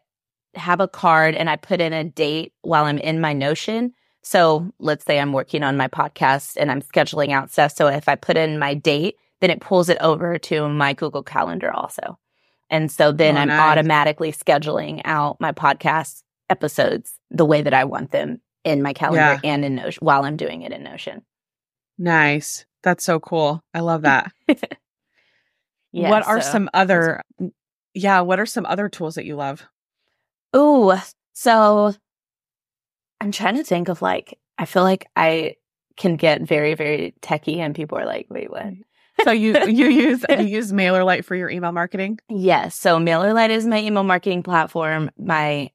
have 0.55 0.79
a 0.79 0.87
card 0.87 1.35
and 1.35 1.49
I 1.49 1.57
put 1.57 1.81
in 1.81 1.91
a 1.91 2.05
date 2.05 2.53
while 2.61 2.85
I'm 2.85 2.97
in 2.97 3.19
my 3.19 3.33
Notion. 3.33 3.93
So 4.23 4.71
let's 4.79 5.05
say 5.05 5.19
I'm 5.19 5.33
working 5.33 5.63
on 5.63 5.77
my 5.77 5.87
podcast 5.89 6.55
and 6.57 6.71
I'm 6.71 6.81
scheduling 6.81 7.31
out 7.31 7.51
stuff. 7.51 7.73
So 7.75 7.87
if 7.87 8.07
I 8.07 8.15
put 8.15 8.37
in 8.37 8.57
my 8.59 8.73
date, 8.73 9.17
then 9.41 9.49
it 9.49 9.59
pulls 9.61 9.89
it 9.89 9.97
over 9.99 10.39
to 10.39 10.67
my 10.69 10.93
Google 10.93 11.21
Calendar 11.23 11.71
also. 11.71 12.17
And 12.69 12.91
so 12.91 13.11
then 13.11 13.37
Oh, 13.37 13.41
I'm 13.41 13.47
nice. 13.47 13.59
automatically 13.59 14.31
scheduling 14.31 15.01
out 15.05 15.39
my 15.39 15.51
podcast 15.51 16.23
episodes 16.49 17.13
the 17.31 17.45
way 17.45 17.61
that 17.61 17.73
I 17.73 17.83
want 17.85 18.11
them 18.11 18.41
in 18.63 18.81
my 18.81 18.93
calendar 18.93 19.39
and 19.43 19.63
in 19.63 19.75
Notion 19.75 19.99
while 20.05 20.23
I'm 20.25 20.35
doing 20.37 20.61
it 20.63 20.71
in 20.71 20.83
Notion. 20.83 21.23
Nice. 21.97 22.65
That's 22.83 23.03
so 23.03 23.19
cool. 23.19 23.63
I 23.73 23.79
love 23.79 24.01
that. 24.03 24.31
Yeah, 25.93 26.09
what 26.09 26.27
are 26.27 26.41
so- 26.41 26.51
some 26.51 26.69
other 26.73 27.21
Yeah, 27.93 28.19
what 28.21 28.39
are 28.39 28.45
some 28.45 28.65
other 28.65 28.89
tools 28.89 29.15
that 29.15 29.25
you 29.25 29.35
love? 29.35 29.65
Ooh, 30.55 30.93
so 31.33 31.93
I'm 33.21 33.31
trying 33.31 33.55
to 33.55 33.63
think 33.63 33.87
of 33.87 34.01
like, 34.01 34.37
I 34.57 34.65
feel 34.65 34.83
like 34.83 35.07
I 35.15 35.55
can 35.95 36.15
get 36.15 36.41
very, 36.41 36.75
very 36.75 37.15
techie 37.21 37.57
and 37.57 37.73
people 37.73 37.97
are 37.97 38.05
like, 38.05 38.27
wait, 38.29 38.51
what? 38.51 38.63
Mm-hmm. 38.63 38.81
So 39.23 39.31
you 39.31 39.57
you 39.67 39.87
use 39.87 40.25
you 40.29 40.37
use 40.45 40.71
MailerLite 40.71 41.25
for 41.25 41.35
your 41.35 41.49
email 41.49 41.71
marketing? 41.71 42.19
Yes. 42.29 42.75
So 42.75 42.97
MailerLite 42.99 43.49
is 43.49 43.65
my 43.65 43.79
email 43.79 44.03
marketing 44.03 44.43
platform. 44.43 45.11
My 45.17 45.71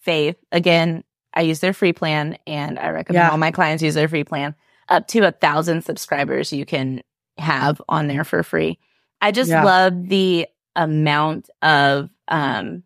faith, 0.00 0.36
again, 0.52 1.04
I 1.34 1.42
use 1.42 1.60
their 1.60 1.72
free 1.72 1.92
plan 1.92 2.36
and 2.46 2.78
I 2.78 2.88
recommend 2.90 3.24
Yeah. 3.24 3.30
all 3.30 3.38
my 3.38 3.50
clients 3.50 3.82
use 3.82 3.94
their 3.94 4.08
free 4.08 4.24
plan. 4.24 4.54
Up 4.88 5.06
to 5.08 5.20
a 5.20 5.30
thousand 5.32 5.82
subscribers 5.84 6.52
you 6.52 6.64
can 6.66 7.02
have 7.38 7.80
on 7.88 8.06
there 8.08 8.24
for 8.24 8.42
free. 8.42 8.78
I 9.20 9.30
just 9.30 9.50
Yeah. 9.50 9.62
love 9.64 10.08
the 10.08 10.46
amount 10.74 11.50
of 11.62 12.10
um, 12.28 12.82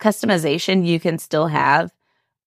customization 0.00 0.86
you 0.86 0.98
can 1.00 1.18
still 1.18 1.46
have 1.48 1.90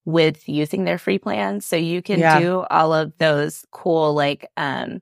with 0.05 0.47
using 0.49 0.83
their 0.85 0.97
free 0.97 1.19
plan. 1.19 1.61
So 1.61 1.75
you 1.75 2.01
can 2.01 2.19
Yeah. 2.19 2.39
do 2.39 2.65
all 2.69 2.93
of 2.93 3.15
those 3.17 3.65
cool, 3.71 4.13
like, 4.13 4.49
um, 4.57 5.01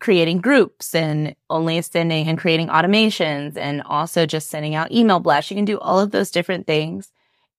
creating 0.00 0.38
groups 0.40 0.94
and 0.94 1.34
only 1.50 1.80
sending 1.82 2.28
and 2.28 2.38
creating 2.38 2.68
automations 2.68 3.56
and 3.56 3.82
also 3.82 4.26
just 4.26 4.50
sending 4.50 4.74
out 4.74 4.90
email 4.92 5.20
blasts. 5.20 5.50
You 5.50 5.54
can 5.56 5.64
do 5.64 5.78
all 5.78 6.00
of 6.00 6.10
those 6.10 6.30
different 6.30 6.66
things 6.66 7.12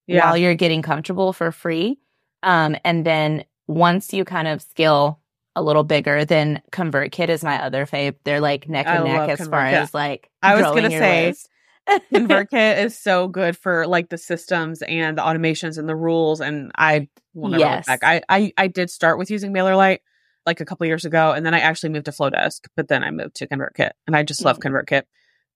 Yeah. 0.07 0.25
while 0.25 0.37
you're 0.37 0.55
getting 0.55 0.81
comfortable 0.81 1.33
for 1.33 1.51
free. 1.51 1.97
Um, 2.43 2.75
and 2.83 3.05
then 3.05 3.45
once 3.67 4.13
you 4.13 4.25
kind 4.25 4.47
of 4.47 4.61
scale 4.61 5.19
a 5.55 5.63
little 5.63 5.83
bigger, 5.83 6.25
then 6.25 6.61
ConvertKit 6.71 7.29
is 7.29 7.43
my 7.43 7.63
other 7.63 7.85
fave. 7.85 8.15
They're 8.25 8.41
like 8.41 8.67
neck 8.69 8.85
I 8.87 8.95
and 8.97 9.05
neck 9.05 9.17
love 9.19 9.29
as 9.29 9.47
far 9.47 9.65
as 9.65 9.93
like 9.93 10.29
I 10.43 10.53
was 10.55 10.63
gonna 10.65 10.89
say, 10.89 11.27
list. 11.27 11.49
ConvertKit 12.13 12.83
is 12.83 12.97
so 12.97 13.27
good 13.27 13.57
for 13.57 13.87
like 13.87 14.09
the 14.09 14.17
systems 14.17 14.81
and 14.81 15.17
the 15.17 15.21
automations 15.21 15.77
and 15.77 15.87
the 15.87 15.95
rules. 15.95 16.41
And 16.41 16.71
I 16.77 17.07
will 17.33 17.49
never 17.49 17.59
Yes. 17.61 17.87
look 17.87 17.99
back. 18.01 18.23
I, 18.29 18.37
I 18.37 18.53
I 18.57 18.67
did 18.67 18.89
start 18.89 19.17
with 19.17 19.31
using 19.31 19.53
MailerLite 19.53 19.99
like 20.45 20.61
a 20.61 20.65
couple 20.65 20.85
years 20.87 21.05
ago, 21.05 21.31
and 21.31 21.45
then 21.45 21.53
I 21.53 21.59
actually 21.59 21.89
moved 21.89 22.05
to 22.05 22.11
Flodesk, 22.11 22.61
but 22.75 22.87
then 22.87 23.03
I 23.03 23.11
moved 23.11 23.35
to 23.37 23.47
ConvertKit, 23.47 23.91
and 24.07 24.15
I 24.15 24.23
just 24.23 24.43
love 24.45 24.59
Mm. 24.59 24.71
ConvertKit. 24.71 25.03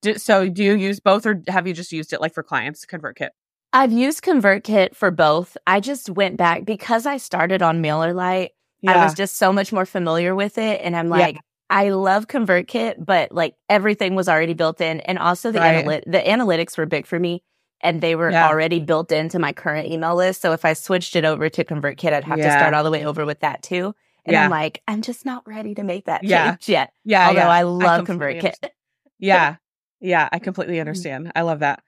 Do, 0.02 0.14
so, 0.18 0.48
do 0.48 0.64
you 0.64 0.76
use 0.76 1.00
both, 1.00 1.26
or 1.26 1.42
have 1.48 1.68
you 1.68 1.74
just 1.74 1.92
used 1.92 2.14
it 2.14 2.22
like 2.22 2.34
for 2.34 2.44
clients? 2.44 2.86
ConvertKit. 2.86 3.30
I've 3.74 3.92
used 3.92 4.24
ConvertKit 4.24 4.96
for 4.96 5.12
both. 5.12 5.58
I 5.68 5.80
just 5.80 6.10
went 6.10 6.38
back 6.38 6.66
because 6.66 7.06
I 7.06 7.18
started 7.18 7.62
on 7.62 7.84
MailerLite. 7.84 8.50
Yeah. 8.82 8.94
I 8.94 9.04
was 9.04 9.14
just 9.14 9.36
so 9.38 9.52
much 9.54 9.72
more 9.74 9.86
familiar 9.86 10.34
with 10.34 10.58
it. 10.58 10.82
And 10.84 10.96
I'm 10.96 11.08
Yeah. 11.08 11.18
like, 11.18 11.38
I 11.70 11.90
love 11.90 12.28
ConvertKit, 12.28 12.96
but 13.06 13.32
like 13.32 13.54
everything 13.68 14.16
was 14.16 14.28
already 14.28 14.54
built 14.56 14.82
in. 14.82 15.02
And 15.02 15.20
also 15.20 15.52
the, 15.52 15.60
Right. 15.60 15.86
analy- 15.86 16.04
the 16.06 16.18
analytics 16.18 16.78
were 16.80 16.88
big 16.88 17.06
for 17.06 17.20
me 17.20 17.44
and 17.82 18.02
they 18.02 18.16
were 18.16 18.32
Yeah. 18.32 18.48
already 18.48 18.80
built 18.80 19.12
into 19.12 19.38
my 19.38 19.54
current 19.54 19.88
email 19.88 20.16
list. 20.16 20.42
So 20.42 20.54
if 20.54 20.66
I 20.66 20.74
switched 20.74 21.16
it 21.16 21.26
over 21.26 21.48
to 21.50 21.64
ConvertKit, 21.64 22.12
I'd 22.14 22.24
have 22.24 22.38
to 22.40 22.52
start 22.52 22.74
all 22.74 22.84
the 22.84 22.90
way 22.90 23.06
over 23.06 23.24
with 23.26 23.42
that 23.42 23.62
too. 23.62 23.94
And 24.30 24.34
Yeah. 24.36 24.46
I'm 24.46 24.52
like, 24.52 24.82
I'm 24.88 25.02
just 25.02 25.26
not 25.26 25.48
ready 25.48 25.74
to 25.76 25.84
make 25.84 26.06
that 26.06 26.22
change 26.22 26.70
yet. 26.70 26.94
Yeah. 27.04 27.28
Although 27.30 27.40
yeah. 27.40 27.50
I 27.50 27.62
love 27.64 28.06
ConvertKit. 28.06 28.54
Yeah. 29.22 29.56
Yeah. 30.00 30.30
I 30.32 30.38
Mm-hmm. 30.38 30.44
completely 30.46 30.80
understand. 30.80 31.32
I 31.36 31.42
love 31.42 31.60
that. 31.60 31.84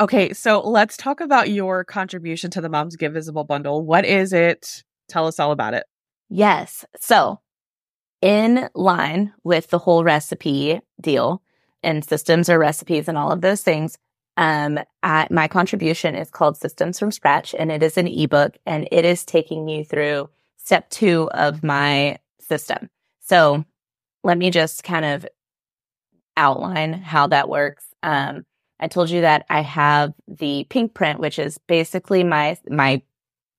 Okay. 0.00 0.32
So 0.34 0.60
let's 0.60 0.96
talk 0.96 1.20
about 1.20 1.48
your 1.50 1.82
contribution 1.84 2.50
to 2.50 2.60
the 2.60 2.68
Moms 2.68 2.96
Get 2.96 3.12
Visible 3.12 3.44
bundle. 3.44 3.84
What 3.86 4.04
is 4.04 4.32
it? 4.34 4.82
Tell 5.08 5.26
us 5.26 5.38
all 5.40 5.50
about 5.52 5.72
it. 5.74 5.84
Yes. 6.28 6.84
So, 7.00 7.40
in 8.20 8.68
line 8.74 9.32
with 9.44 9.68
the 9.68 9.78
whole 9.78 10.02
recipe 10.04 10.80
deal 11.00 11.42
and 11.82 12.04
systems 12.04 12.48
or 12.50 12.58
recipes 12.58 13.06
and 13.08 13.16
all 13.18 13.30
of 13.30 13.40
those 13.40 13.62
things, 13.62 13.96
um, 14.36 14.78
I, 15.02 15.28
my 15.30 15.46
contribution 15.48 16.14
is 16.14 16.30
called 16.30 16.56
Systems 16.56 16.98
from 16.98 17.12
Scratch, 17.12 17.54
and 17.56 17.70
it 17.70 17.82
is 17.82 17.96
an 17.96 18.08
ebook, 18.08 18.56
and 18.66 18.88
it 18.90 19.04
is 19.04 19.24
taking 19.24 19.68
you 19.68 19.84
through 19.84 20.28
step 20.64 20.90
two 20.90 21.30
of 21.32 21.62
my 21.62 22.18
system. 22.40 22.90
So, 23.20 23.64
let 24.22 24.38
me 24.38 24.50
just 24.50 24.82
kind 24.82 25.04
of 25.04 25.26
outline 26.36 26.94
how 26.94 27.28
that 27.28 27.48
works. 27.48 27.84
Um, 28.02 28.44
I 28.80 28.88
told 28.88 29.10
you 29.10 29.20
that 29.20 29.46
I 29.48 29.60
have 29.60 30.12
the 30.26 30.66
pink 30.68 30.94
print, 30.94 31.20
which 31.20 31.38
is 31.38 31.58
basically 31.58 32.24
my 32.24 32.58
my 32.68 33.02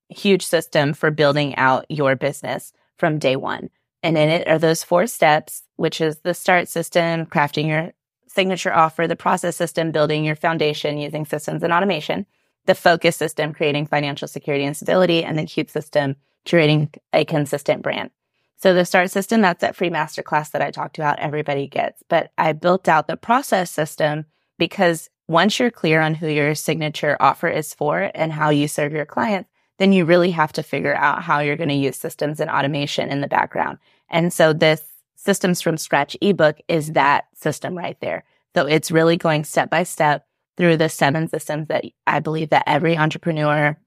huge 0.09 0.45
system 0.45 0.93
for 0.93 1.09
building 1.09 1.55
out 1.55 1.85
your 1.89 2.15
business 2.15 2.73
from 2.97 3.19
day 3.19 3.35
one. 3.35 3.69
And 4.03 4.17
in 4.17 4.29
it 4.29 4.47
are 4.47 4.59
those 4.59 4.83
four 4.83 5.07
steps, 5.07 5.63
which 5.77 5.99
is 5.99 6.19
the 6.19 6.33
start 6.33 6.67
system, 6.67 7.25
crafting 7.25 7.67
your 7.67 7.91
signature 8.27 8.73
offer, 8.73 9.07
the 9.07 9.15
process 9.15 9.55
system, 9.55 9.91
building 9.91 10.25
your 10.25 10.35
foundation 10.35 10.97
using 10.97 11.25
systems 11.25 11.63
and 11.63 11.73
automation, 11.73 12.25
the 12.65 12.75
focus 12.75 13.15
system, 13.15 13.53
creating 13.53 13.87
financial 13.87 14.27
security 14.27 14.65
and 14.65 14.77
stability, 14.77 15.23
and 15.23 15.39
the 15.39 15.45
cube 15.45 15.69
system, 15.69 16.17
curating 16.45 16.93
a 17.13 17.25
consistent 17.25 17.81
brand. 17.81 18.11
So 18.57 18.73
the 18.73 18.85
start 18.85 19.11
system, 19.11 19.41
that's 19.41 19.61
that 19.61 19.75
free 19.75 19.89
masterclass 19.89 20.51
that 20.51 20.61
I 20.61 20.71
talked 20.71 20.97
about, 20.97 21.19
everybody 21.19 21.67
gets. 21.67 22.03
But 22.07 22.31
I 22.37 22.53
built 22.53 22.87
out 22.87 23.07
the 23.07 23.17
process 23.17 23.69
system 23.69 24.25
because 24.57 25.09
once 25.27 25.59
you're 25.59 25.71
clear 25.71 26.01
on 26.01 26.15
who 26.15 26.27
your 26.27 26.55
signature 26.55 27.17
offer 27.19 27.47
is 27.47 27.73
for 27.73 28.11
and 28.13 28.31
how 28.31 28.49
you 28.49 28.67
serve 28.67 28.93
your 28.93 29.05
clients, 29.05 29.49
then 29.77 29.91
you 29.91 30.05
really 30.05 30.31
have 30.31 30.53
to 30.53 30.63
figure 30.63 30.95
out 30.95 31.21
how 31.21 31.39
you're 31.39 31.57
going 31.57 31.69
to 31.69 31.75
use 31.75 31.97
systems 31.97 32.39
and 32.39 32.49
automation 32.49 33.09
in 33.09 33.21
the 33.21 33.27
background. 33.27 33.77
And 34.09 34.31
so 34.31 34.53
this 34.53 34.81
systems 35.15 35.61
from 35.61 35.77
scratch 35.77 36.15
ebook 36.21 36.57
is 36.67 36.93
that 36.93 37.25
system 37.33 37.77
right 37.77 37.99
there. 37.99 38.23
So 38.55 38.65
it's 38.67 38.91
really 38.91 39.17
going 39.17 39.43
step 39.43 39.69
by 39.69 39.83
step 39.83 40.25
through 40.55 40.77
the 40.77 40.87
seven 40.87 41.27
systems 41.27 41.67
that 41.67 41.83
I 42.07 42.19
believe 42.19 42.49
that 42.51 42.63
every 42.67 42.97
entrepreneur, 42.97 43.77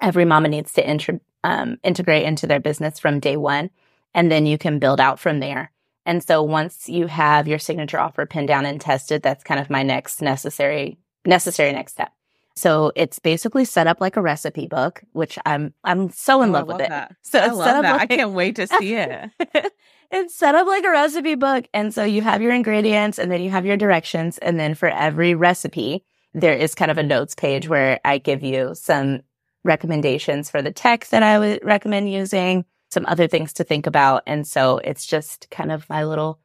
every 0.00 0.24
mama 0.24 0.48
needs 0.48 0.72
to 0.74 0.88
intro, 0.88 1.20
um, 1.44 1.78
integrate 1.82 2.24
into 2.24 2.46
their 2.46 2.60
business 2.60 2.98
from 2.98 3.20
day 3.20 3.36
one. 3.36 3.70
And 4.14 4.30
then 4.30 4.46
you 4.46 4.58
can 4.58 4.78
build 4.78 5.00
out 5.00 5.18
from 5.18 5.40
there. 5.40 5.70
And 6.06 6.22
so 6.22 6.42
once 6.42 6.88
you 6.88 7.08
have 7.08 7.48
your 7.48 7.58
signature 7.58 7.98
offer 7.98 8.24
pinned 8.26 8.48
down 8.48 8.64
and 8.64 8.80
tested, 8.80 9.22
that's 9.22 9.44
kind 9.44 9.60
of 9.60 9.68
my 9.68 9.82
next 9.82 10.22
necessary, 10.22 10.98
necessary 11.24 11.72
next 11.72 11.92
step. 11.92 12.12
So 12.54 12.90
it's 12.96 13.18
basically 13.18 13.66
set 13.66 13.86
up 13.86 14.00
like 14.00 14.16
a 14.16 14.22
recipe 14.22 14.66
book, 14.66 15.02
which 15.12 15.38
I'm 15.44 15.74
I'm 15.84 16.08
so 16.08 16.40
in 16.40 16.50
Oh, 16.50 16.52
I 16.54 16.58
love 16.58 16.68
with 16.68 16.80
love 16.80 16.90
it. 17.10 17.16
So 17.22 17.38
I 17.38 17.46
love 17.48 17.66
set 17.66 17.76
up 17.76 17.82
that. 17.82 18.00
I 18.00 18.06
can't 18.06 18.32
wait 18.32 18.56
to 18.56 18.66
see 18.66 18.94
it. 18.94 19.30
it's 20.10 20.34
set 20.34 20.54
up 20.54 20.66
like 20.66 20.84
a 20.84 20.90
recipe 20.90 21.34
book. 21.34 21.66
And 21.74 21.92
so 21.92 22.02
you 22.02 22.22
have 22.22 22.40
your 22.40 22.52
ingredients 22.52 23.18
and 23.18 23.30
then 23.30 23.42
you 23.42 23.50
have 23.50 23.66
your 23.66 23.76
directions. 23.76 24.38
And 24.38 24.58
then 24.58 24.74
for 24.74 24.88
every 24.88 25.34
recipe, 25.34 26.04
there 26.32 26.54
is 26.54 26.74
kind 26.74 26.90
of 26.90 26.96
a 26.96 27.02
notes 27.02 27.34
page 27.34 27.68
where 27.68 28.00
I 28.06 28.16
give 28.16 28.42
you 28.42 28.74
some 28.74 29.20
recommendations 29.66 30.50
for 30.50 30.62
the 30.62 30.70
tech 30.72 31.06
that 31.08 31.22
I 31.22 31.38
would 31.38 31.60
recommend 31.62 32.10
using, 32.10 32.64
some 32.90 33.04
other 33.06 33.26
things 33.26 33.52
to 33.54 33.64
think 33.64 33.86
about. 33.86 34.22
And 34.26 34.46
so 34.46 34.78
it's 34.78 35.04
just 35.06 35.48
kind 35.50 35.70
of 35.72 35.88
my 35.90 36.04
little 36.04 36.38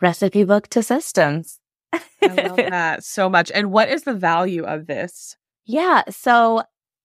recipe 0.00 0.44
book 0.44 0.68
to 0.68 0.82
systems. 0.82 1.58
I 1.92 2.00
love 2.22 2.56
that 2.56 3.04
so 3.04 3.28
much. 3.28 3.50
And 3.52 3.72
what 3.72 3.88
is 3.88 4.04
the 4.04 4.14
value 4.14 4.64
of 4.64 4.86
this? 4.86 5.36
Yeah. 5.64 6.02
So 6.08 6.62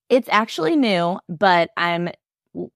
it's 0.09 0.29
actually 0.31 0.75
new, 0.75 1.19
but 1.27 1.71
I'm 1.75 2.09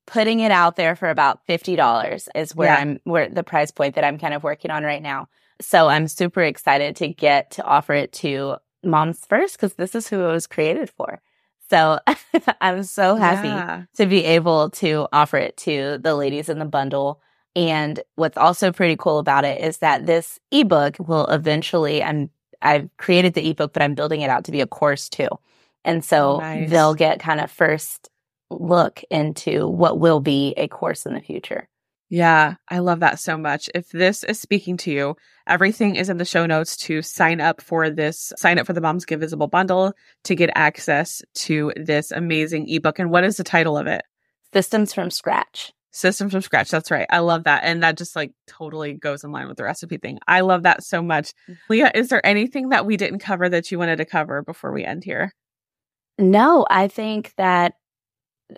putting 0.07 0.39
it 0.39 0.51
out 0.51 0.75
there 0.75 0.95
for 0.95 1.09
about 1.09 1.45
$50 1.47 2.27
is 2.33 2.55
where 2.55 2.73
Yeah. 2.73 2.79
I'm, 2.79 2.99
where 3.03 3.29
the 3.29 3.43
price 3.43 3.69
point 3.71 3.95
that 3.95 4.03
I'm 4.03 4.17
kind 4.17 4.33
of 4.33 4.43
working 4.43 4.71
on 4.71 4.83
right 4.83 5.01
now. 5.03 5.27
So 5.61 5.87
I'm 5.87 6.07
super 6.07 6.41
excited 6.41 6.95
to 6.97 7.07
get 7.07 7.51
to 7.51 7.63
offer 7.63 7.93
it 7.93 8.11
to 8.13 8.57
moms 8.83 9.23
first 9.27 9.55
because 9.55 9.75
this 9.75 9.93
is 9.95 10.07
who 10.07 10.23
it 10.23 10.31
was 10.31 10.47
created 10.47 10.89
for. 10.89 11.21
So 11.69 11.99
I'm 12.61 12.83
so 12.83 13.15
happy 13.15 13.49
Yeah. 13.49 13.83
to 13.95 14.05
be 14.05 14.23
able 14.23 14.69
to 14.71 15.07
offer 15.11 15.37
it 15.37 15.57
to 15.57 15.97
the 16.01 16.15
ladies 16.15 16.49
in 16.49 16.59
the 16.59 16.65
bundle. 16.65 17.21
And 17.55 17.99
what's 18.15 18.37
also 18.37 18.71
pretty 18.71 18.95
cool 18.95 19.19
about 19.19 19.43
it 19.45 19.61
is 19.61 19.79
that 19.79 20.05
this 20.05 20.39
ebook 20.51 20.97
will 20.99 21.25
eventually, 21.27 22.03
I'm, 22.03 22.29
I've 22.61 22.89
created 22.97 23.33
the 23.33 23.49
ebook, 23.49 23.73
but 23.73 23.81
I'm 23.81 23.95
building 23.95 24.21
it 24.21 24.29
out 24.29 24.45
to 24.45 24.51
be 24.51 24.61
a 24.61 24.67
course 24.67 25.09
too. 25.09 25.29
And 25.83 25.99
oh, 25.99 26.01
so 26.01 26.37
Nice. 26.39 26.69
they'll 26.69 26.95
get 26.95 27.19
kind 27.19 27.39
of 27.39 27.49
first 27.49 28.09
look 28.49 29.03
into 29.09 29.67
what 29.67 29.99
will 29.99 30.19
be 30.19 30.53
a 30.57 30.67
course 30.67 31.05
in 31.05 31.13
the 31.13 31.21
future. 31.21 31.67
Yeah, 32.09 32.55
I 32.69 32.79
love 32.79 33.01
that 33.01 33.19
so 33.19 33.37
much. 33.37 33.69
If 33.75 33.89
this 33.89 34.23
is 34.23 34.39
speaking 34.39 34.77
to 34.77 34.91
you, 34.91 35.15
everything 35.45 35.95
is 35.97 36.09
in 36.09 36.17
the 36.17 36.25
show 36.25 36.45
notes 36.45 36.77
to 36.77 37.01
sign 37.01 37.41
up 37.41 37.61
for 37.61 37.89
this, 37.89 38.31
sign 38.37 38.59
up 38.59 38.65
for 38.65 38.73
the 38.73 38.79
Moms 38.81 39.03
Get 39.03 39.19
Visible 39.19 39.47
bundle 39.47 39.93
to 40.23 40.35
get 40.35 40.49
access 40.55 41.21
to 41.35 41.73
this 41.75 42.11
amazing 42.11 42.69
ebook. 42.69 42.99
And 42.99 43.11
what 43.11 43.25
is 43.25 43.35
the 43.35 43.43
title 43.43 43.77
of 43.77 43.87
it? 43.87 44.03
Systems 44.53 44.93
from 44.93 45.11
scratch. 45.11 45.73
Systems 45.91 46.31
from 46.31 46.41
scratch. 46.41 46.69
That's 46.69 46.91
right. 46.91 47.07
I 47.09 47.19
love 47.19 47.43
that. 47.43 47.63
And 47.63 47.83
that 47.83 47.97
just 47.97 48.15
like 48.15 48.31
totally 48.45 48.93
goes 48.93 49.25
in 49.25 49.31
line 49.31 49.49
with 49.49 49.57
the 49.57 49.63
recipe 49.63 49.97
thing. 49.97 50.19
I 50.27 50.41
love 50.41 50.63
that 50.63 50.83
so 50.83 51.01
much. 51.01 51.33
Mm. 51.49 51.57
Leah, 51.69 51.91
is 51.93 52.07
there 52.07 52.25
anything 52.25 52.69
that 52.69 52.85
we 52.85 52.95
didn't 52.95 53.19
cover 53.19 53.49
that 53.49 53.69
you 53.71 53.79
wanted 53.79 53.97
to 53.97 54.05
cover 54.05 54.43
before 54.43 54.71
we 54.71 54.85
end 54.85 55.03
here? 55.03 55.33
No, 56.17 56.65
I 56.69 56.87
think 56.87 57.33
that 57.37 57.73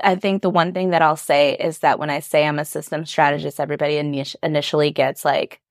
I 0.04 0.15
think 0.15 0.41
the 0.41 0.49
one 0.49 0.73
thing 0.73 0.91
that 0.91 1.02
I'll 1.02 1.15
say 1.17 1.56
is 1.56 1.80
that 1.80 1.97
when 1.99 2.10
I 2.10 2.19
say 2.19 2.45
I'm 2.45 2.60
a 2.60 2.65
system 2.65 3.06
strategist, 3.06 3.60
everybody 3.60 3.95
init- 3.95 4.36
initially 4.43 4.91
gets 4.91 5.25
like 5.25 5.62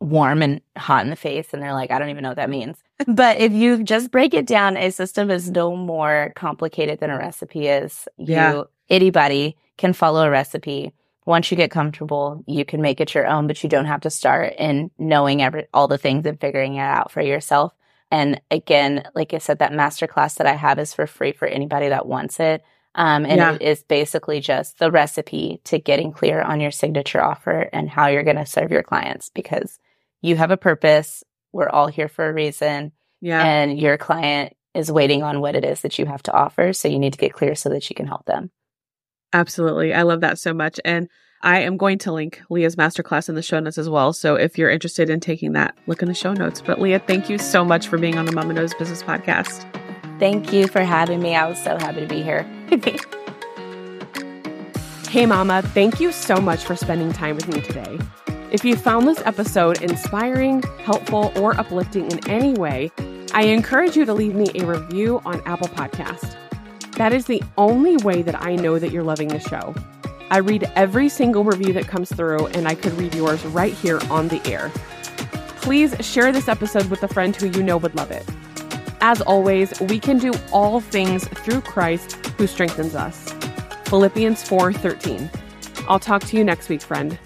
warm 0.00 0.42
and 0.42 0.60
hot 0.76 1.04
in 1.04 1.10
the 1.10 1.16
face 1.16 1.54
and 1.54 1.62
they're 1.62 1.72
like, 1.72 1.90
I 1.90 1.98
don't 1.98 2.10
even 2.10 2.22
know 2.22 2.28
what 2.30 2.36
that 2.36 2.50
means. 2.50 2.76
but 3.06 3.38
if 3.38 3.52
you 3.52 3.82
just 3.82 4.10
break 4.10 4.34
it 4.34 4.46
down, 4.46 4.76
a 4.76 4.90
system 4.90 5.30
is 5.30 5.50
no 5.50 5.74
more 5.74 6.32
complicated 6.36 7.00
than 7.00 7.10
a 7.10 7.18
recipe 7.18 7.66
is. 7.68 8.06
You, 8.18 8.34
Yeah. 8.34 8.62
anybody 8.90 9.56
can 9.78 9.92
follow 9.92 10.24
a 10.26 10.30
recipe. 10.30 10.92
Once 11.24 11.50
you 11.50 11.56
get 11.56 11.70
comfortable, 11.70 12.44
you 12.46 12.64
can 12.64 12.80
make 12.80 13.00
it 13.00 13.14
your 13.14 13.26
own, 13.26 13.46
but 13.46 13.62
you 13.62 13.68
don't 13.68 13.86
have 13.86 14.02
to 14.02 14.10
start 14.10 14.54
in 14.58 14.90
knowing 14.98 15.42
every, 15.42 15.66
all 15.74 15.88
the 15.88 15.98
things 15.98 16.24
and 16.26 16.40
figuring 16.40 16.76
it 16.76 16.80
out 16.80 17.10
for 17.10 17.20
yourself. 17.22 17.72
And 18.10 18.40
again, 18.50 19.02
like 19.14 19.34
I 19.34 19.38
said, 19.38 19.58
that 19.58 19.72
masterclass 19.72 20.36
that 20.36 20.46
I 20.46 20.54
have 20.54 20.78
is 20.78 20.94
for 20.94 21.06
free 21.06 21.32
for 21.32 21.48
anybody 21.48 21.88
that 21.88 22.06
wants 22.06 22.38
it. 22.38 22.62
Um, 22.98 23.24
and 23.26 23.36
Yeah. 23.36 23.54
it 23.54 23.62
is 23.62 23.82
basically 23.84 24.40
just 24.40 24.78
the 24.78 24.90
recipe 24.90 25.60
to 25.64 25.78
getting 25.78 26.12
clear 26.12 26.40
on 26.40 26.60
your 26.60 26.70
signature 26.70 27.22
offer 27.22 27.68
and 27.72 27.88
how 27.90 28.06
you're 28.06 28.22
going 28.24 28.36
to 28.36 28.46
serve 28.46 28.70
your 28.72 28.82
clients 28.82 29.30
because 29.34 29.78
you 30.22 30.34
have 30.36 30.50
a 30.50 30.56
purpose. 30.56 31.22
We're 31.52 31.68
all 31.68 31.88
here 31.88 32.08
for 32.08 32.26
a 32.28 32.32
reason 32.32 32.92
Yeah. 33.20 33.44
and 33.44 33.78
your 33.78 33.98
client 33.98 34.54
is 34.74 34.90
waiting 34.90 35.22
on 35.22 35.40
what 35.40 35.54
it 35.54 35.64
is 35.64 35.82
that 35.82 35.98
you 35.98 36.06
have 36.06 36.22
to 36.24 36.32
offer. 36.32 36.72
So 36.72 36.88
you 36.88 36.98
need 36.98 37.12
to 37.12 37.18
get 37.18 37.32
clear 37.34 37.54
so 37.54 37.68
that 37.68 37.88
you 37.90 37.94
can 37.94 38.06
help 38.06 38.24
them. 38.24 38.50
Absolutely. 39.32 39.92
I 39.92 40.02
love 40.02 40.20
that 40.22 40.38
so 40.38 40.54
much. 40.54 40.80
And 40.84 41.08
I 41.42 41.60
am 41.60 41.76
going 41.76 41.98
to 41.98 42.12
link 42.12 42.40
Leah's 42.48 42.76
masterclass 42.76 43.28
in 43.28 43.34
the 43.34 43.42
show 43.42 43.60
notes 43.60 43.76
as 43.78 43.88
well. 43.90 44.12
So 44.14 44.36
if 44.36 44.56
you're 44.56 44.70
interested 44.70 45.10
in 45.10 45.20
taking 45.20 45.52
that, 45.52 45.76
look 45.86 46.00
in 46.02 46.08
the 46.08 46.14
show 46.14 46.32
notes. 46.32 46.62
But 46.64 46.80
Leah, 46.80 46.98
thank 47.00 47.28
you 47.28 47.36
so 47.38 47.62
much 47.64 47.88
for 47.88 47.98
being 47.98 48.16
on 48.16 48.24
the 48.24 48.32
Mama 48.32 48.54
Knows 48.54 48.72
Business 48.74 49.02
podcast. 49.02 49.64
Thank 50.18 50.52
you 50.52 50.66
for 50.68 50.80
having 50.80 51.20
me. 51.20 51.34
I 51.34 51.46
was 51.46 51.62
so 51.62 51.76
happy 51.76 52.00
to 52.00 52.06
be 52.06 52.22
here. 52.22 52.46
Hey, 55.16 55.24
Mama, 55.24 55.62
thank 55.62 55.98
you 55.98 56.12
so 56.12 56.42
much 56.42 56.64
for 56.64 56.76
spending 56.76 57.10
time 57.10 57.36
with 57.36 57.48
me 57.48 57.62
today. 57.62 57.98
If 58.52 58.66
you 58.66 58.76
found 58.76 59.08
this 59.08 59.22
episode 59.24 59.80
inspiring, 59.80 60.62
helpful, 60.84 61.32
or 61.36 61.58
uplifting 61.58 62.10
in 62.10 62.28
any 62.28 62.52
way, 62.52 62.90
I 63.32 63.44
encourage 63.44 63.96
you 63.96 64.04
to 64.04 64.12
leave 64.12 64.34
me 64.34 64.48
a 64.56 64.66
review 64.66 65.22
on 65.24 65.40
Apple 65.46 65.68
Podcast. 65.68 66.36
That 66.96 67.14
is 67.14 67.24
the 67.24 67.42
only 67.56 67.96
way 67.98 68.20
that 68.20 68.42
I 68.42 68.56
know 68.56 68.78
that 68.78 68.90
you're 68.90 69.04
loving 69.04 69.28
the 69.28 69.38
show. 69.38 69.74
I 70.30 70.38
read 70.38 70.70
every 70.74 71.08
single 71.08 71.44
review 71.44 71.72
that 71.72 71.88
comes 71.88 72.12
through, 72.12 72.48
and 72.48 72.68
I 72.68 72.74
could 72.74 72.92
read 72.94 73.14
yours 73.14 73.42
right 73.46 73.72
here 73.72 74.00
on 74.10 74.28
the 74.28 74.46
air. 74.46 74.70
Please 75.62 75.94
share 76.04 76.30
this 76.30 76.48
episode 76.48 76.90
with 76.90 77.02
a 77.04 77.08
friend 77.08 77.34
who 77.34 77.46
you 77.46 77.62
know 77.62 77.78
would 77.78 77.94
love 77.94 78.10
it. 78.10 78.28
As 79.00 79.20
always, 79.20 79.78
we 79.80 80.00
can 80.00 80.18
do 80.18 80.32
all 80.52 80.80
things 80.80 81.28
through 81.28 81.60
Christ 81.60 82.14
who 82.38 82.46
strengthens 82.46 82.94
us. 82.94 83.32
Philippians 83.86 84.42
4:13. 84.42 85.30
I'll 85.88 86.00
talk 86.00 86.24
to 86.24 86.36
you 86.36 86.44
next 86.44 86.68
week, 86.68 86.82
friend. 86.82 87.18